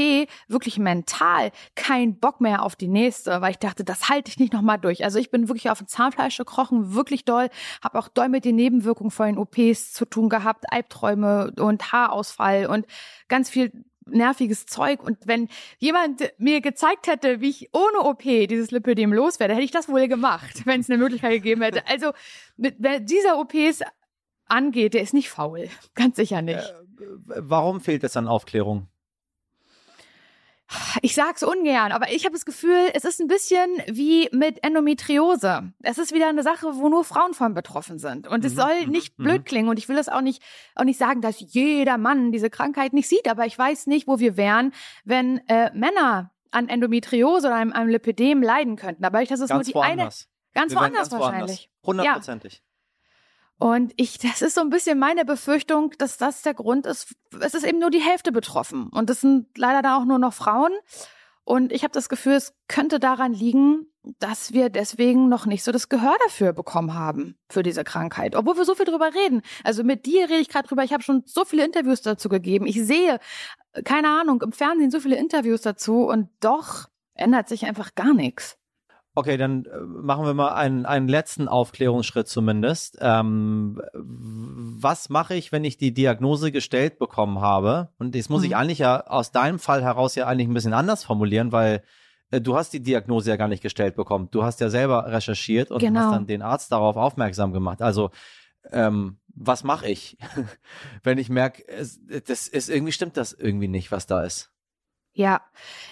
wirklich 0.49 0.79
mental 0.79 1.51
keinen 1.75 2.19
Bock 2.19 2.41
mehr 2.41 2.63
auf 2.63 2.77
die 2.77 2.89
nächste, 2.89 3.41
weil 3.41 3.53
ich 3.53 3.59
dachte, 3.59 3.85
das 3.85 4.09
halte 4.09 4.31
ich 4.31 4.39
nicht 4.39 4.53
nochmal 4.53 4.79
durch. 4.79 5.05
Also 5.05 5.19
ich 5.19 5.31
bin 5.31 5.49
wirklich 5.49 5.71
auf 5.71 5.79
dem 5.79 5.89
Zahnfleisch 5.89 6.37
gekrochen, 6.37 6.95
wirklich 6.95 7.25
doll. 7.25 7.49
Habe 7.83 7.99
auch 7.99 8.09
doll 8.09 8.29
mit 8.29 8.45
den 8.45 8.57
Nebenwirkungen 8.57 9.11
von 9.11 9.27
den 9.27 9.39
OPs 9.39 9.93
zu 9.93 10.05
tun 10.05 10.29
gehabt, 10.29 10.65
Albträume 10.71 11.53
und 11.59 11.93
Haarausfall 11.93 12.67
und 12.67 12.87
ganz 13.29 13.51
viel 13.51 13.73
nerviges 14.07 14.67
Zeug. 14.67 15.03
Und 15.03 15.19
wenn 15.27 15.49
jemand 15.79 16.33
mir 16.39 16.61
gezeigt 16.61 17.07
hätte, 17.07 17.41
wie 17.41 17.51
ich 17.51 17.71
ohne 17.73 18.01
OP 18.01 18.23
dieses 18.23 18.71
Lipödem 18.71 19.13
loswerde, 19.13 19.55
hätte 19.55 19.65
ich 19.65 19.71
das 19.71 19.89
wohl 19.89 20.09
gemacht, 20.09 20.67
wenn 20.67 20.81
es 20.81 20.91
eine 20.91 20.99
Möglichkeit 20.99 21.33
gegeben 21.33 21.63
hätte. 21.63 21.87
Also 21.87 22.13
mit, 22.57 22.77
dieser 22.79 23.39
OPs 23.39 23.83
angeht, 24.51 24.95
der 24.95 25.03
ist 25.03 25.15
nicht 25.15 25.31
faul. 25.31 25.69
Ganz 25.95 26.17
sicher 26.17 26.43
nicht. 26.43 26.75
Warum 27.27 27.81
fehlt 27.81 28.05
es 28.05 28.17
an 28.17 28.29
Aufklärung? 28.29 28.89
Ich 31.03 31.17
sag's 31.17 31.43
ungern, 31.43 31.91
aber 31.91 32.13
ich 32.13 32.25
habe 32.25 32.35
das 32.35 32.45
Gefühl, 32.45 32.91
es 32.95 33.05
ist 33.05 33.21
ein 33.21 33.27
bisschen 33.27 33.69
wie 33.89 34.29
mit 34.31 34.63
Endometriose. 34.63 35.73
Es 35.83 35.99
ist 35.99 36.15
wieder 36.15 36.29
eine 36.29 36.45
Sache, 36.45 36.77
wo 36.77 36.89
nur 36.89 37.03
Frauen 37.03 37.35
von 37.35 37.55
betroffen 37.55 37.99
sind. 37.99 38.29
Und 38.29 38.45
es 38.45 38.53
Mhm, 38.55 38.57
soll 38.57 38.87
mhm, 38.87 38.91
nicht 38.93 39.19
mhm. 39.19 39.25
blöd 39.25 39.47
klingen. 39.47 39.69
Und 39.69 39.81
ich 39.81 39.89
will 39.89 39.97
das 39.97 40.09
auch 40.09 40.21
nicht, 40.21 40.41
auch 40.77 40.85
nicht 40.85 40.99
sagen, 40.99 41.23
dass 41.23 41.41
jeder 41.41 41.99
Mann 41.99 42.31
diese 42.31 42.51
Krankheit 42.51 42.93
nicht 42.93 43.09
sieht. 43.09 43.29
Aber 43.29 43.47
ich 43.47 43.59
weiß 43.59 43.89
nicht, 43.89 44.07
wo 44.07 44.21
wir 44.21 44.37
wären, 44.37 44.73
wenn 45.05 45.39
äh, 45.49 45.73
Männer 45.75 46.31
an 46.53 46.69
Endometriose 46.69 47.49
oder 47.49 47.57
einem, 47.57 47.73
einem 47.73 47.89
Lipidem 47.89 48.41
leiden 48.41 48.77
könnten. 48.77 49.05
Aber 49.05 49.23
ich, 49.23 49.29
das 49.29 49.41
ist 49.41 49.49
Ganz 49.49 49.67
nur 49.67 49.73
die 49.83 49.89
eine, 49.89 50.03
woanders. 50.03 50.29
ganz 50.55 50.73
Wir 50.73 50.79
woanders 50.79 51.11
wahrscheinlich. 51.11 51.69
Hundertprozentig. 51.85 52.63
Und 53.61 53.93
ich, 53.97 54.17
das 54.19 54.41
ist 54.41 54.55
so 54.55 54.63
ein 54.63 54.71
bisschen 54.71 54.99
meine 54.99 55.27
Befürchtung, 55.27 55.93
dass 55.99 56.17
das 56.17 56.41
der 56.41 56.55
Grund 56.55 56.87
ist. 56.87 57.15
Es 57.41 57.53
ist 57.53 57.65
eben 57.65 57.79
nur 57.79 57.91
die 57.91 58.01
Hälfte 58.01 58.33
betroffen. 58.33 58.89
Und 58.89 59.11
das 59.11 59.21
sind 59.21 59.47
leider 59.59 59.83
da 59.83 59.99
auch 59.99 60.07
nur 60.07 60.19
noch 60.19 60.33
Frauen. 60.33 60.73
Und 61.45 61.71
ich 61.71 61.83
habe 61.83 61.93
das 61.93 62.09
Gefühl, 62.09 62.33
es 62.33 62.55
könnte 62.69 62.99
daran 62.99 63.35
liegen, 63.35 63.87
dass 64.19 64.55
wir 64.55 64.71
deswegen 64.71 65.29
noch 65.29 65.45
nicht 65.45 65.63
so 65.63 65.73
das 65.73 65.91
Gehör 65.91 66.17
dafür 66.25 66.55
bekommen 66.55 66.95
haben, 66.95 67.37
für 67.51 67.63
diese 67.63 67.85
Krankheit. 67.85 68.35
Obwohl 68.35 68.57
wir 68.57 68.65
so 68.65 68.75
viel 68.75 68.87
drüber 68.87 69.11
reden. 69.15 69.43
Also 69.63 69.85
mit 69.85 70.07
dir 70.07 70.31
rede 70.31 70.41
ich 70.41 70.49
gerade 70.49 70.67
drüber. 70.67 70.83
Ich 70.83 70.95
habe 70.95 71.03
schon 71.03 71.23
so 71.27 71.45
viele 71.45 71.63
Interviews 71.67 72.01
dazu 72.01 72.31
gegeben. 72.31 72.65
Ich 72.67 72.83
sehe, 72.83 73.19
keine 73.85 74.09
Ahnung, 74.09 74.41
im 74.41 74.53
Fernsehen 74.53 74.91
so 74.91 75.01
viele 75.01 75.17
Interviews 75.17 75.61
dazu. 75.61 76.09
Und 76.09 76.31
doch 76.41 76.87
ändert 77.13 77.51
sich 77.51 77.67
einfach 77.67 77.95
gar 77.95 78.15
nichts. 78.15 78.57
Okay, 79.15 79.37
dann 79.37 79.65
äh, 79.65 79.81
machen 79.81 80.25
wir 80.25 80.35
mal 80.35 80.55
einen, 80.55 80.87
einen 80.87 81.09
letzten 81.09 81.49
Aufklärungsschritt 81.49 82.29
zumindest. 82.29 82.97
Ähm, 83.01 83.81
was 83.93 85.09
mache 85.09 85.35
ich, 85.35 85.51
wenn 85.53 85.65
ich 85.65 85.77
die 85.77 85.93
Diagnose 85.93 86.53
gestellt 86.53 86.99
bekommen 86.99 87.41
habe? 87.41 87.89
Und 87.99 88.15
das 88.15 88.29
muss 88.29 88.45
ich 88.45 88.51
Mhm. 88.51 88.57
eigentlich 88.57 88.79
ja 88.79 89.05
aus 89.07 89.33
deinem 89.33 89.59
Fall 89.59 89.83
heraus 89.83 90.15
ja 90.15 90.27
eigentlich 90.27 90.49
ein 90.49 90.55
bisschen 90.55 90.73
anders 90.75 91.03
formulieren, 91.05 91.51
weil 91.51 91.83
äh, 92.31 92.41
du 92.41 92.57
hast 92.57 92.73
die 92.73 92.81
Diagnose 92.83 93.31
ja 93.31 93.37
gar 93.37 93.49
nicht 93.49 93.63
gestellt 93.63 93.97
bekommen. 93.97 94.29
Du 94.31 94.45
hast 94.45 94.61
ja 94.61 94.71
selber 94.71 95.07
recherchiert 95.07 95.71
und 95.73 95.81
Genau. 95.81 96.01
hast 96.01 96.13
dann 96.13 96.27
den 96.29 96.43
Arzt 96.43 96.71
darauf 96.71 96.97
aufmerksam 96.97 97.53
gemacht. 97.53 97.83
Also 97.83 98.11
ähm, 98.71 99.19
was 99.35 99.65
mache 99.65 99.89
ich, 99.89 100.19
wenn 101.03 101.19
ich 101.19 101.29
merke, 101.31 101.67
es, 101.67 101.99
das 102.27 102.47
ist 102.47 102.71
irgendwie 102.71 102.93
stimmt 102.93 103.17
das 103.17 103.33
irgendwie 103.33 103.69
nicht, 103.69 103.91
was 103.91 104.07
da 104.07 104.23
ist? 104.23 104.53
Ja, 105.13 105.41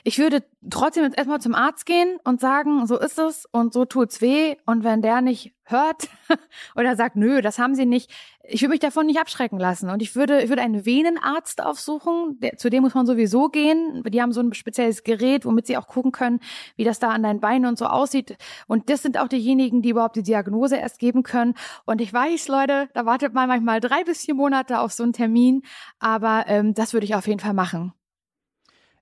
ich 0.04 0.18
würde 0.18 0.44
trotzdem 0.70 1.02
jetzt 1.02 1.18
erstmal 1.18 1.40
zum 1.40 1.54
Arzt 1.54 1.86
gehen 1.86 2.18
und 2.22 2.40
sagen, 2.40 2.86
so 2.86 2.96
ist 2.98 3.18
es 3.18 3.46
und 3.50 3.72
so 3.72 3.84
tut's 3.84 4.20
weh. 4.20 4.54
Und 4.64 4.84
wenn 4.84 5.02
der 5.02 5.20
nicht 5.22 5.54
hört 5.64 6.08
oder 6.76 6.94
sagt, 6.94 7.16
nö, 7.16 7.42
das 7.42 7.58
haben 7.58 7.74
sie 7.74 7.84
nicht, 7.84 8.12
ich 8.44 8.62
würde 8.62 8.70
mich 8.70 8.80
davon 8.80 9.06
nicht 9.06 9.18
abschrecken 9.18 9.58
lassen. 9.58 9.90
Und 9.90 10.02
ich 10.02 10.14
würde, 10.14 10.40
ich 10.42 10.48
würde 10.48 10.62
einen 10.62 10.86
Venenarzt 10.86 11.62
aufsuchen, 11.64 12.38
der, 12.40 12.56
zu 12.58 12.70
dem 12.70 12.84
muss 12.84 12.94
man 12.94 13.06
sowieso 13.06 13.48
gehen. 13.48 14.04
Die 14.06 14.22
haben 14.22 14.32
so 14.32 14.40
ein 14.40 14.54
spezielles 14.54 15.02
Gerät, 15.02 15.44
womit 15.44 15.66
sie 15.66 15.76
auch 15.76 15.88
gucken 15.88 16.12
können, 16.12 16.38
wie 16.76 16.84
das 16.84 17.00
da 17.00 17.10
an 17.10 17.24
deinen 17.24 17.40
Beinen 17.40 17.66
und 17.66 17.76
so 17.76 17.86
aussieht. 17.86 18.36
Und 18.68 18.88
das 18.88 19.02
sind 19.02 19.18
auch 19.18 19.28
diejenigen, 19.28 19.82
die 19.82 19.90
überhaupt 19.90 20.14
die 20.14 20.22
Diagnose 20.22 20.76
erst 20.76 21.00
geben 21.00 21.24
können. 21.24 21.54
Und 21.86 22.00
ich 22.00 22.12
weiß, 22.12 22.46
Leute, 22.46 22.88
da 22.94 23.04
wartet 23.04 23.34
man 23.34 23.48
manchmal 23.48 23.80
drei 23.80 24.04
bis 24.04 24.24
vier 24.24 24.34
Monate 24.34 24.78
auf 24.78 24.92
so 24.92 25.02
einen 25.02 25.12
Termin. 25.12 25.62
Aber 25.98 26.44
ähm, 26.46 26.72
das 26.72 26.92
würde 26.92 27.04
ich 27.04 27.16
auf 27.16 27.26
jeden 27.26 27.40
Fall 27.40 27.54
machen. 27.54 27.92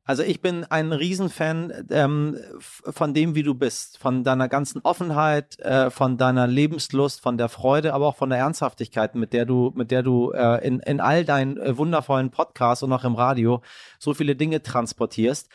Also 0.08 0.22
ich 0.22 0.40
bin 0.40 0.64
ein 0.64 0.92
Riesenfan 0.92 1.72
ähm, 1.90 2.38
von 2.60 3.12
dem, 3.12 3.34
wie 3.34 3.42
du 3.42 3.54
bist, 3.54 3.98
von 3.98 4.22
deiner 4.22 4.48
ganzen 4.48 4.80
Offenheit, 4.82 5.58
äh, 5.58 5.90
von 5.90 6.16
deiner 6.16 6.46
Lebenslust, 6.46 7.20
von 7.20 7.36
der 7.36 7.48
Freude, 7.48 7.92
aber 7.92 8.06
auch 8.06 8.16
von 8.16 8.30
der 8.30 8.38
Ernsthaftigkeit, 8.38 9.16
mit 9.16 9.32
der 9.32 9.46
du, 9.46 9.72
mit 9.74 9.90
der 9.90 10.04
du 10.04 10.30
äh, 10.30 10.64
in, 10.64 10.78
in 10.78 11.00
all 11.00 11.24
deinen 11.24 11.58
äh, 11.58 11.76
wundervollen 11.76 12.30
Podcasts 12.30 12.84
und 12.84 12.92
auch 12.92 13.02
im 13.02 13.16
Radio 13.16 13.62
so 13.98 14.14
viele 14.14 14.36
Dinge 14.36 14.62
transportierst. 14.62 15.48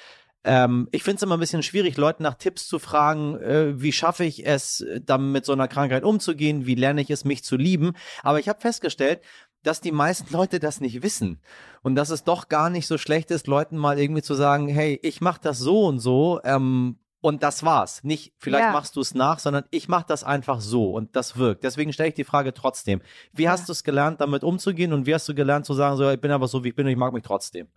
Ähm, 0.44 0.90
ich 0.92 1.04
finde 1.04 1.18
es 1.18 1.24
immer 1.24 1.38
ein 1.38 1.40
bisschen 1.40 1.64
schwierig, 1.64 1.96
Leuten 1.96 2.24
nach 2.24 2.34
Tipps 2.34 2.68
zu 2.68 2.80
fragen, 2.80 3.40
äh, 3.40 3.80
wie 3.80 3.92
schaffe 3.92 4.26
ich 4.26 4.46
es, 4.46 4.82
äh, 4.82 5.00
dann 5.00 5.32
mit 5.32 5.46
so 5.46 5.54
einer 5.54 5.68
Krankheit 5.68 6.04
umzugehen, 6.04 6.66
wie 6.66 6.76
lerne 6.76 7.02
ich 7.02 7.12
es, 7.12 7.26
mich 7.26 7.44
zu 7.44 7.56
lieben. 7.56 7.94
Aber 8.24 8.40
ich 8.40 8.50
habe 8.50 8.60
festgestellt, 8.60 9.22
dass 9.64 9.82
die 9.82 9.92
meisten 9.92 10.32
Leute 10.34 10.60
das 10.60 10.82
nicht 10.82 11.04
wissen 11.04 11.40
und 11.82 11.96
dass 11.96 12.10
es 12.10 12.24
doch 12.24 12.50
gar 12.50 12.70
nicht 12.70 12.88
so 12.88 12.98
schlecht 12.98 13.32
ist, 13.32 13.48
Leuten 13.48 13.78
mal 13.78 14.00
irgendwie 14.00 14.22
zu 14.22 14.34
sagen, 14.34 14.68
hey, 14.68 15.00
ich 15.04 15.22
mache 15.22 15.40
das 15.42 15.60
so 15.60 15.86
und 15.86 16.00
so 16.00 16.40
ähm, 16.44 16.98
und 17.22 17.44
das 17.44 17.64
war's. 17.64 18.04
Nicht, 18.04 18.34
vielleicht 18.40 18.66
Ja. 18.66 18.72
machst 18.72 18.96
du 18.96 19.02
es 19.02 19.14
nach, 19.14 19.38
sondern 19.40 19.66
ich 19.70 19.88
mache 19.88 20.06
das 20.08 20.24
einfach 20.24 20.60
so 20.62 20.92
und 20.92 21.16
das 21.16 21.38
wirkt. 21.38 21.64
Deswegen 21.64 21.94
stelle 21.94 22.10
ich 22.10 22.16
die 22.16 22.24
Frage 22.24 22.54
trotzdem. 22.54 23.02
Wie 23.34 23.48
hast 23.50 23.62
Ja. 23.62 23.66
du 23.68 23.72
es 23.74 23.84
gelernt, 23.84 24.22
damit 24.22 24.44
umzugehen 24.44 24.94
und 24.94 25.06
wie 25.06 25.14
hast 25.14 25.30
du 25.30 25.36
gelernt 25.36 25.66
zu 25.66 25.74
sagen, 25.76 25.98
so, 25.98 26.10
ich 26.10 26.20
bin 26.20 26.32
aber 26.32 26.48
so, 26.48 26.64
wie 26.64 26.70
ich 26.70 26.76
bin 26.76 26.86
und 26.88 26.92
ich 26.92 26.98
mag 26.98 27.14
mich 27.14 27.24
trotzdem? 27.24 27.68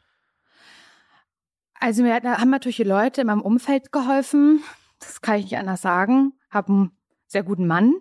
Also 1.80 2.02
mir 2.02 2.14
haben 2.14 2.50
natürlich 2.50 2.76
die 2.76 2.84
Leute 2.84 3.20
in 3.22 3.26
meinem 3.26 3.42
Umfeld 3.42 3.92
geholfen. 3.92 4.62
Das 5.00 5.20
kann 5.20 5.36
ich 5.36 5.44
nicht 5.44 5.58
anders 5.58 5.82
sagen. 5.82 6.32
Hab 6.50 6.68
einen 6.68 6.92
sehr 7.26 7.42
guten 7.42 7.66
Mann, 7.66 7.94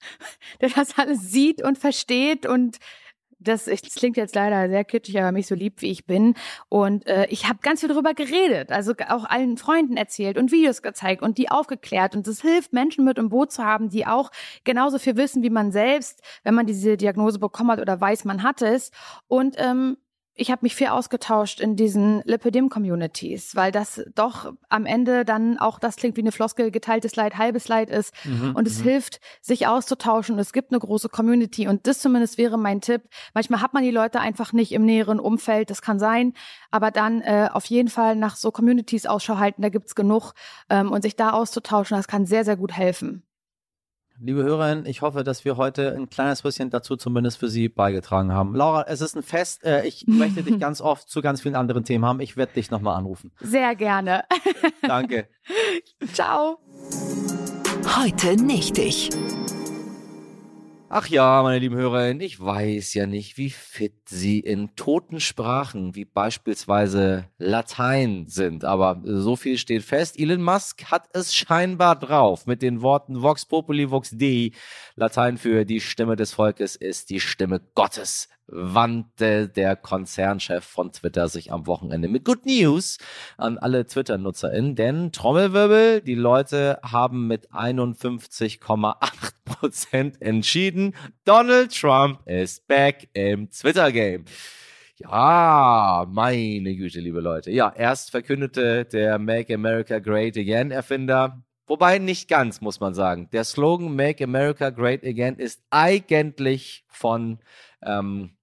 der 0.60 0.70
das 0.70 0.98
alles 0.98 1.30
sieht 1.30 1.62
und 1.62 1.78
versteht 1.78 2.46
und 2.46 2.78
das, 3.40 3.66
ich- 3.66 3.82
das 3.82 3.94
klingt 3.94 4.16
jetzt 4.16 4.34
leider 4.34 4.68
sehr 4.68 4.84
kitschig, 4.84 5.18
aber 5.18 5.32
mich 5.32 5.46
so 5.46 5.54
lieb, 5.54 5.80
wie 5.82 5.90
ich 5.90 6.06
bin. 6.06 6.34
Und 6.68 7.06
äh, 7.06 7.26
ich 7.30 7.48
habe 7.48 7.58
ganz 7.62 7.80
viel 7.80 7.88
darüber 7.88 8.14
geredet, 8.14 8.70
also 8.70 8.92
auch 9.08 9.24
allen 9.24 9.56
Freunden 9.56 9.96
erzählt 9.96 10.38
und 10.38 10.52
Videos 10.52 10.82
gezeigt 10.82 11.22
und 11.22 11.38
die 11.38 11.50
aufgeklärt. 11.50 12.14
Und 12.14 12.26
es 12.28 12.42
hilft, 12.42 12.72
Menschen 12.72 13.04
mit 13.04 13.18
im 13.18 13.28
Boot 13.30 13.52
zu 13.52 13.64
haben, 13.64 13.88
die 13.88 14.06
auch 14.06 14.30
genauso 14.64 14.98
viel 14.98 15.16
wissen 15.16 15.42
wie 15.42 15.50
man 15.50 15.72
selbst, 15.72 16.22
wenn 16.44 16.54
man 16.54 16.66
diese 16.66 16.96
Diagnose 16.96 17.38
bekommen 17.38 17.70
hat 17.72 17.80
oder 17.80 18.00
weiß, 18.00 18.24
man 18.24 18.42
hat 18.42 18.62
es. 18.62 18.90
Und 19.28 19.56
ähm, 19.58 19.96
ich 20.40 20.50
habe 20.50 20.60
mich 20.62 20.74
viel 20.74 20.86
ausgetauscht 20.86 21.60
in 21.60 21.76
diesen 21.76 22.22
Lipidem-Communities, 22.24 23.56
weil 23.56 23.72
das 23.72 24.02
doch 24.14 24.54
am 24.70 24.86
Ende 24.86 25.26
dann 25.26 25.58
auch, 25.58 25.78
das 25.78 25.96
klingt 25.96 26.16
wie 26.16 26.22
eine 26.22 26.32
Floskel, 26.32 26.70
geteiltes 26.70 27.14
Leid, 27.14 27.36
halbes 27.36 27.68
Leid 27.68 27.90
ist. 27.90 28.14
Mhm, 28.24 28.56
und 28.56 28.66
es 28.66 28.78
mhm. 28.78 28.84
hilft, 28.84 29.20
sich 29.42 29.66
auszutauschen. 29.66 30.38
Es 30.38 30.54
gibt 30.54 30.72
eine 30.72 30.78
große 30.78 31.10
Community. 31.10 31.68
Und 31.68 31.86
das 31.86 32.00
zumindest 32.00 32.38
wäre 32.38 32.56
mein 32.56 32.80
Tipp. 32.80 33.02
Manchmal 33.34 33.60
hat 33.60 33.74
man 33.74 33.82
die 33.82 33.90
Leute 33.90 34.20
einfach 34.20 34.54
nicht 34.54 34.72
im 34.72 34.86
näheren 34.86 35.20
Umfeld, 35.20 35.68
das 35.68 35.82
kann 35.82 35.98
sein. 35.98 36.32
Aber 36.70 36.90
dann 36.90 37.20
äh, 37.20 37.50
auf 37.52 37.66
jeden 37.66 37.90
Fall 37.90 38.16
nach 38.16 38.36
so 38.36 38.50
Communities 38.50 39.04
Ausschau 39.04 39.36
halten, 39.36 39.60
da 39.60 39.68
gibt's 39.68 39.94
genug. 39.94 40.32
Ähm, 40.70 40.90
und 40.90 41.02
sich 41.02 41.16
da 41.16 41.30
auszutauschen, 41.30 41.98
das 41.98 42.08
kann 42.08 42.24
sehr, 42.24 42.46
sehr 42.46 42.56
gut 42.56 42.72
helfen. 42.72 43.24
Liebe 44.22 44.42
Hörerinnen, 44.42 44.84
ich 44.84 45.00
hoffe, 45.00 45.24
dass 45.24 45.46
wir 45.46 45.56
heute 45.56 45.96
ein 45.96 46.10
kleines 46.10 46.42
bisschen 46.42 46.68
dazu 46.68 46.96
zumindest 46.96 47.38
für 47.38 47.48
Sie 47.48 47.70
beigetragen 47.70 48.32
haben. 48.32 48.54
Laura, 48.54 48.84
es 48.86 49.00
ist 49.00 49.16
ein 49.16 49.22
Fest. 49.22 49.64
Äh, 49.64 49.86
ich 49.86 50.04
möchte 50.06 50.42
dich 50.42 50.60
ganz 50.60 50.82
oft 50.82 51.08
zu 51.08 51.22
ganz 51.22 51.40
vielen 51.40 51.54
anderen 51.54 51.84
Themen 51.84 52.04
haben. 52.04 52.20
Ich 52.20 52.36
werde 52.36 52.52
dich 52.52 52.70
nochmal 52.70 52.96
anrufen. 52.96 53.32
Sehr 53.40 53.74
gerne. 53.74 54.24
Danke. 54.82 55.26
Ciao. 56.12 56.58
Heute 57.96 58.36
nicht 58.36 58.76
ich. 58.76 59.08
Ach 60.92 61.06
ja, 61.06 61.40
meine 61.44 61.60
lieben 61.60 61.76
Hörerinnen, 61.76 62.20
ich 62.20 62.40
weiß 62.40 62.94
ja 62.94 63.06
nicht, 63.06 63.38
wie 63.38 63.50
fit 63.50 64.08
Sie 64.08 64.40
in 64.40 64.74
toten 64.74 65.20
Sprachen 65.20 65.94
wie 65.94 66.04
beispielsweise 66.04 67.28
Latein 67.38 68.26
sind, 68.26 68.64
aber 68.64 69.00
so 69.04 69.36
viel 69.36 69.56
steht 69.56 69.84
fest. 69.84 70.18
Elon 70.18 70.42
Musk 70.42 70.86
hat 70.86 71.08
es 71.12 71.32
scheinbar 71.32 71.96
drauf 71.96 72.44
mit 72.46 72.60
den 72.60 72.82
Worten 72.82 73.22
Vox 73.22 73.46
Populi 73.46 73.88
Vox 73.92 74.10
Dei. 74.10 74.50
Latein 74.96 75.38
für 75.38 75.64
die 75.64 75.80
Stimme 75.80 76.16
des 76.16 76.34
Volkes 76.34 76.74
ist 76.74 77.10
die 77.10 77.20
Stimme 77.20 77.60
Gottes 77.76 78.28
wandte 78.50 79.48
der 79.48 79.76
Konzernchef 79.76 80.64
von 80.64 80.92
Twitter 80.92 81.28
sich 81.28 81.52
am 81.52 81.66
Wochenende 81.66 82.08
mit 82.08 82.24
Good 82.24 82.46
News 82.46 82.98
an 83.36 83.58
alle 83.58 83.86
Twitter-NutzerInnen, 83.86 84.74
denn 84.74 85.12
Trommelwirbel, 85.12 86.00
die 86.00 86.14
Leute 86.14 86.78
haben 86.82 87.26
mit 87.26 87.50
51,8 87.52 89.32
Prozent 89.44 90.20
entschieden, 90.20 90.94
Donald 91.24 91.78
Trump 91.78 92.20
ist 92.26 92.66
back 92.66 93.08
im 93.12 93.50
Twitter-Game. 93.50 94.24
Ja, 94.96 96.06
meine 96.10 96.76
Güte, 96.76 97.00
liebe 97.00 97.20
Leute. 97.20 97.50
Ja, 97.50 97.72
erst 97.74 98.10
verkündete 98.10 98.84
der 98.84 99.18
Make 99.18 99.54
America 99.54 99.98
Great 99.98 100.36
Again 100.36 100.70
Erfinder, 100.70 101.42
wobei 101.66 101.98
nicht 101.98 102.28
ganz, 102.28 102.60
muss 102.60 102.80
man 102.80 102.92
sagen. 102.92 103.30
Der 103.32 103.44
Slogan 103.44 103.96
Make 103.96 104.22
America 104.24 104.68
Great 104.68 105.02
Again 105.02 105.36
ist 105.36 105.62
eigentlich 105.70 106.84
von 106.88 107.38
ähm, 107.82 108.36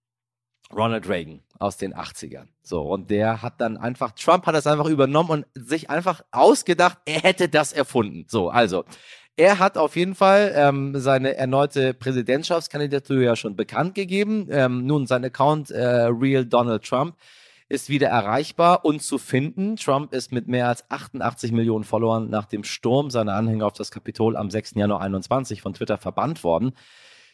Ronald 0.75 1.07
Reagan 1.07 1.41
aus 1.59 1.77
den 1.77 1.93
80ern. 1.93 2.47
So, 2.61 2.81
und 2.81 3.09
der 3.09 3.41
hat 3.41 3.61
dann 3.61 3.77
einfach, 3.77 4.11
Trump 4.11 4.45
hat 4.45 4.55
das 4.55 4.67
einfach 4.67 4.87
übernommen 4.87 5.29
und 5.29 5.45
sich 5.53 5.89
einfach 5.89 6.21
ausgedacht, 6.31 6.97
er 7.05 7.21
hätte 7.21 7.49
das 7.49 7.73
erfunden. 7.73 8.25
So, 8.27 8.49
also, 8.49 8.83
er 9.39 9.59
hat 9.59 9.77
auf 9.77 9.95
jeden 9.95 10.15
Fall 10.15 10.51
ähm, 10.55 10.99
seine 10.99 11.35
erneute 11.35 11.93
Präsidentschaftskandidatur 11.93 13.21
ja 13.21 13.35
schon 13.35 13.55
bekannt 13.55 13.93
gegeben. 13.93 14.47
Ähm, 14.49 14.85
nun, 14.87 15.05
sein 15.05 15.23
Account 15.23 15.69
äh, 15.69 16.07
Real 16.07 16.43
Donald 16.43 16.83
Trump 16.83 17.15
ist 17.69 17.89
wieder 17.89 18.07
erreichbar 18.07 18.83
und 18.83 19.03
zu 19.03 19.17
finden. 19.17 19.75
Trump 19.75 20.13
ist 20.13 20.31
mit 20.31 20.47
mehr 20.47 20.67
als 20.67 20.89
88 20.89 21.51
Millionen 21.51 21.83
Followern 21.83 22.29
nach 22.29 22.45
dem 22.45 22.63
Sturm 22.63 23.09
seiner 23.09 23.33
Anhänger 23.33 23.67
auf 23.67 23.73
das 23.73 23.91
Kapitol 23.91 24.37
am 24.37 24.49
6. 24.49 24.75
Januar 24.75 25.01
21 25.01 25.61
von 25.61 25.73
Twitter 25.73 25.97
verbannt 25.97 26.43
worden. 26.43 26.73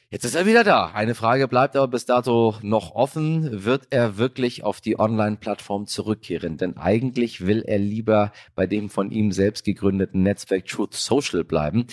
Jetzt 0.09 0.25
ist 0.25 0.35
er 0.35 0.45
wieder 0.45 0.63
da. 0.63 0.91
Eine 0.93 1.15
Frage 1.15 1.47
bleibt 1.47 1.75
aber 1.75 1.87
bis 1.87 2.05
dato 2.05 2.55
noch 2.61 2.93
offen. 2.93 3.65
Wird 3.65 3.87
er 3.89 4.17
wirklich 4.17 4.63
auf 4.63 4.79
die 4.79 4.99
Online-Plattform 4.99 5.87
zurückkehren? 5.87 6.57
Denn 6.57 6.77
eigentlich 6.77 7.45
will 7.45 7.63
er 7.65 7.79
lieber 7.79 8.31
bei 8.53 8.67
dem 8.67 8.89
von 8.89 9.09
ihm 9.09 9.31
selbst 9.31 9.65
gegründeten 9.65 10.21
Netzwerk 10.21 10.65
Truth 10.65 10.93
Social 10.93 11.43
bleiben. 11.43 11.87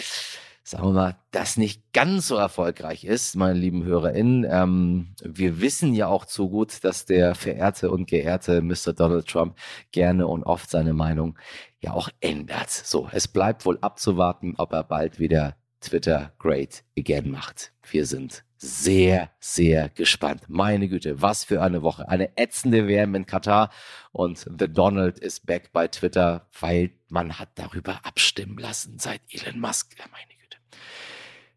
Sagen 0.62 0.85
wir 0.85 0.92
mal, 0.92 1.16
das 1.31 1.57
nicht 1.57 1.92
ganz 1.92 2.29
so 2.29 2.37
erfolgreich 2.37 3.05
ist, 3.05 3.35
meine 3.35 3.59
lieben 3.59 3.83
HörerInnen. 3.83 4.46
Ähm, 4.49 5.14
wir 5.20 5.61
wissen 5.61 5.94
ja 5.94 6.07
auch 6.07 6.27
zu 6.27 6.51
gut, 6.51 6.85
dass 6.85 7.07
der 7.07 7.35
verehrte 7.35 7.90
und 7.90 8.07
geehrte 8.07 8.62
Mr. 8.62 8.92
Donald 8.92 9.27
Trump 9.27 9.57
gerne 9.90 10.27
und 10.29 10.44
oft 10.44 10.70
seine 10.70 10.92
Meinung 10.92 11.37
ja 11.81 11.92
auch 11.92 12.11
ändert. 12.20 12.70
So, 12.70 13.09
es 13.11 13.27
bleibt 13.27 13.64
wohl 13.64 13.79
abzuwarten, 13.81 14.55
ob 14.59 14.73
er 14.73 14.85
bald 14.85 15.18
wieder 15.18 15.57
Twitter 15.81 16.33
great 16.38 16.85
again 16.97 17.31
macht. 17.31 17.73
Wir 17.90 18.07
sind 18.07 18.45
sehr, 18.57 19.31
sehr 19.40 19.88
gespannt. 19.88 20.43
Meine 20.49 20.88
Güte, 20.88 21.23
was 21.23 21.45
für 21.45 21.62
eine 21.62 21.83
Woche. 21.83 22.09
Eine 22.09 22.37
ätzende 22.37 22.87
WM 22.87 23.14
in 23.14 23.27
Katar 23.27 23.71
und 24.12 24.38
The 24.38 24.69
Donald 24.69 25.19
ist 25.19 25.47
back 25.47 25.73
bei 25.73 25.88
Twitter, 25.88 26.47
weil 26.61 26.90
man 27.09 27.38
hat 27.38 27.51
darüber 27.55 28.05
abstimmen 28.05 28.59
lassen 28.59 28.99
seit 28.99 29.23
Elon 29.31 29.61
Musk. 29.61 29.97
Meine 29.99 30.38
Güte. 30.40 30.59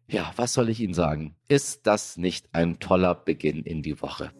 Ja, 0.08 0.32
was 0.36 0.54
soll 0.54 0.70
ich 0.70 0.80
Ihnen 0.80 0.94
sagen? 0.94 1.36
Ist 1.48 1.86
das 1.86 2.16
nicht 2.16 2.48
ein 2.52 2.78
toller 2.80 3.14
Beginn 3.14 3.62
in 3.62 3.82
die 3.82 4.00
Woche? 4.00 4.32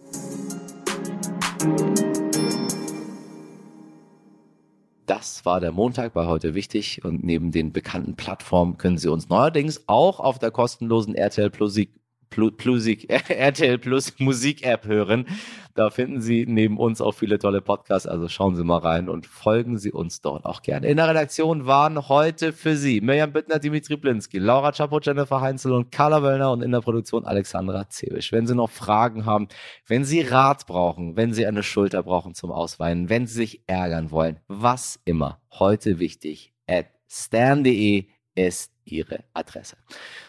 Das 5.07 5.45
war 5.45 5.61
der 5.61 5.73
Montag 5.73 6.15
bei 6.15 6.27
heute 6.27 6.55
wichtig. 6.55 7.05
Und 7.05 7.25
neben 7.25 7.53
den 7.53 7.73
bekannten 7.73 8.17
Plattformen 8.17 8.79
können 8.79 8.99
Sie 8.99 9.09
uns 9.09 9.29
neuerdings 9.29 9.85
auch 9.87 10.19
auf 10.19 10.39
der 10.39 10.51
kostenlosen 10.51 11.15
RTL 11.15 11.51
Plus 11.51 11.75
Plus, 12.35 12.87
RTL 13.29 13.79
Plus 13.79 14.19
Musik-App 14.19 14.87
hören. 14.87 15.27
Da 15.75 15.91
finden 15.91 16.21
Sie 16.21 16.47
neben 16.47 16.79
uns 16.79 17.01
auch 17.01 17.13
viele 17.13 17.39
tolle 17.39 17.61
Podcasts. 17.61 18.07
Also 18.07 18.29
schauen 18.29 18.55
Sie 18.55 18.63
mal 18.63 18.79
rein 18.79 19.09
und 19.09 19.27
folgen 19.27 19.77
Sie 19.77 19.91
uns 19.91 20.21
dort 20.21 20.45
auch 20.45 20.63
gerne. 20.63 20.87
In 20.87 20.99
der 20.99 21.09
Redaktion 21.09 21.67
waren 21.67 22.09
heute 22.09 22.53
für 22.53 22.77
Sie 22.77 23.01
Mirjam 23.01 23.33
Bittner, 23.33 23.59
Dimitri 23.59 23.97
Blinski, 23.97 24.39
Laura 24.39 24.71
Chapo, 24.71 25.01
Jennifer 25.01 25.41
Heinzel 25.41 25.73
und 25.73 25.91
Carla 25.91 26.23
Wöllner 26.23 26.53
und 26.53 26.63
in 26.63 26.71
der 26.71 26.81
Produktion 26.81 27.25
Alexandra 27.25 27.89
Zewisch. 27.89 28.31
Wenn 28.31 28.47
Sie 28.47 28.55
noch 28.55 28.71
Fragen 28.71 29.27
haben, 29.27 29.49
wenn 29.89 30.05
Sie 30.05 30.21
Rat 30.21 30.67
brauchen, 30.67 31.17
wenn 31.17 31.33
Sie 31.33 31.45
eine 31.45 31.65
Schulter 31.65 32.05
brauchen 32.05 32.35
zum 32.35 32.53
Ausweinen, 32.53 33.09
wenn 33.09 33.27
Sie 33.27 33.35
sich 33.35 33.63
ärgern 33.67 34.13
wollen, 34.13 34.39
was 34.47 35.01
immer, 35.05 35.41
heute 35.51 35.99
wichtig, 35.99 36.53
at 36.69 36.87
stan.de 37.09 38.07
ist 38.35 38.73
Ihre 38.85 39.25
Adresse. 39.33 39.77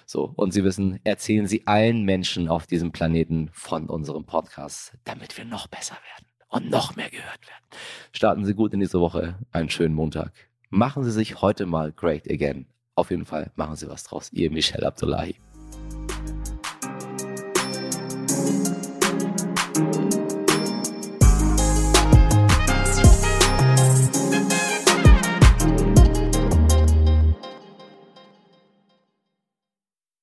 So, 0.05 0.31
und 0.35 0.53
Sie 0.53 0.63
wissen, 0.63 0.99
erzählen 1.03 1.47
Sie 1.47 1.67
allen 1.67 2.03
Menschen 2.03 2.47
auf 2.47 2.67
diesem 2.67 2.91
Planeten 2.91 3.49
von 3.53 3.89
unserem 3.89 4.25
Podcast, 4.25 4.93
damit 5.03 5.37
wir 5.37 5.45
noch 5.45 5.67
besser 5.67 5.95
werden 5.95 6.25
und 6.49 6.69
noch 6.69 6.95
mehr 6.95 7.09
gehört 7.09 7.47
werden. 7.47 7.65
Starten 8.11 8.45
Sie 8.45 8.53
gut 8.53 8.73
in 8.73 8.79
diese 8.79 8.99
Woche, 8.99 9.39
einen 9.51 9.69
schönen 9.69 9.93
Montag. 9.93 10.31
Machen 10.69 11.03
Sie 11.03 11.11
sich 11.11 11.41
heute 11.41 11.65
mal 11.65 11.91
great 11.91 12.29
again. 12.29 12.67
Auf 12.95 13.11
jeden 13.11 13.25
Fall 13.25 13.51
machen 13.55 13.75
Sie 13.75 13.89
was 13.89 14.03
draus. 14.03 14.31
Ihr 14.31 14.51
Michel 14.51 14.83
Abdullahi. 14.85 15.35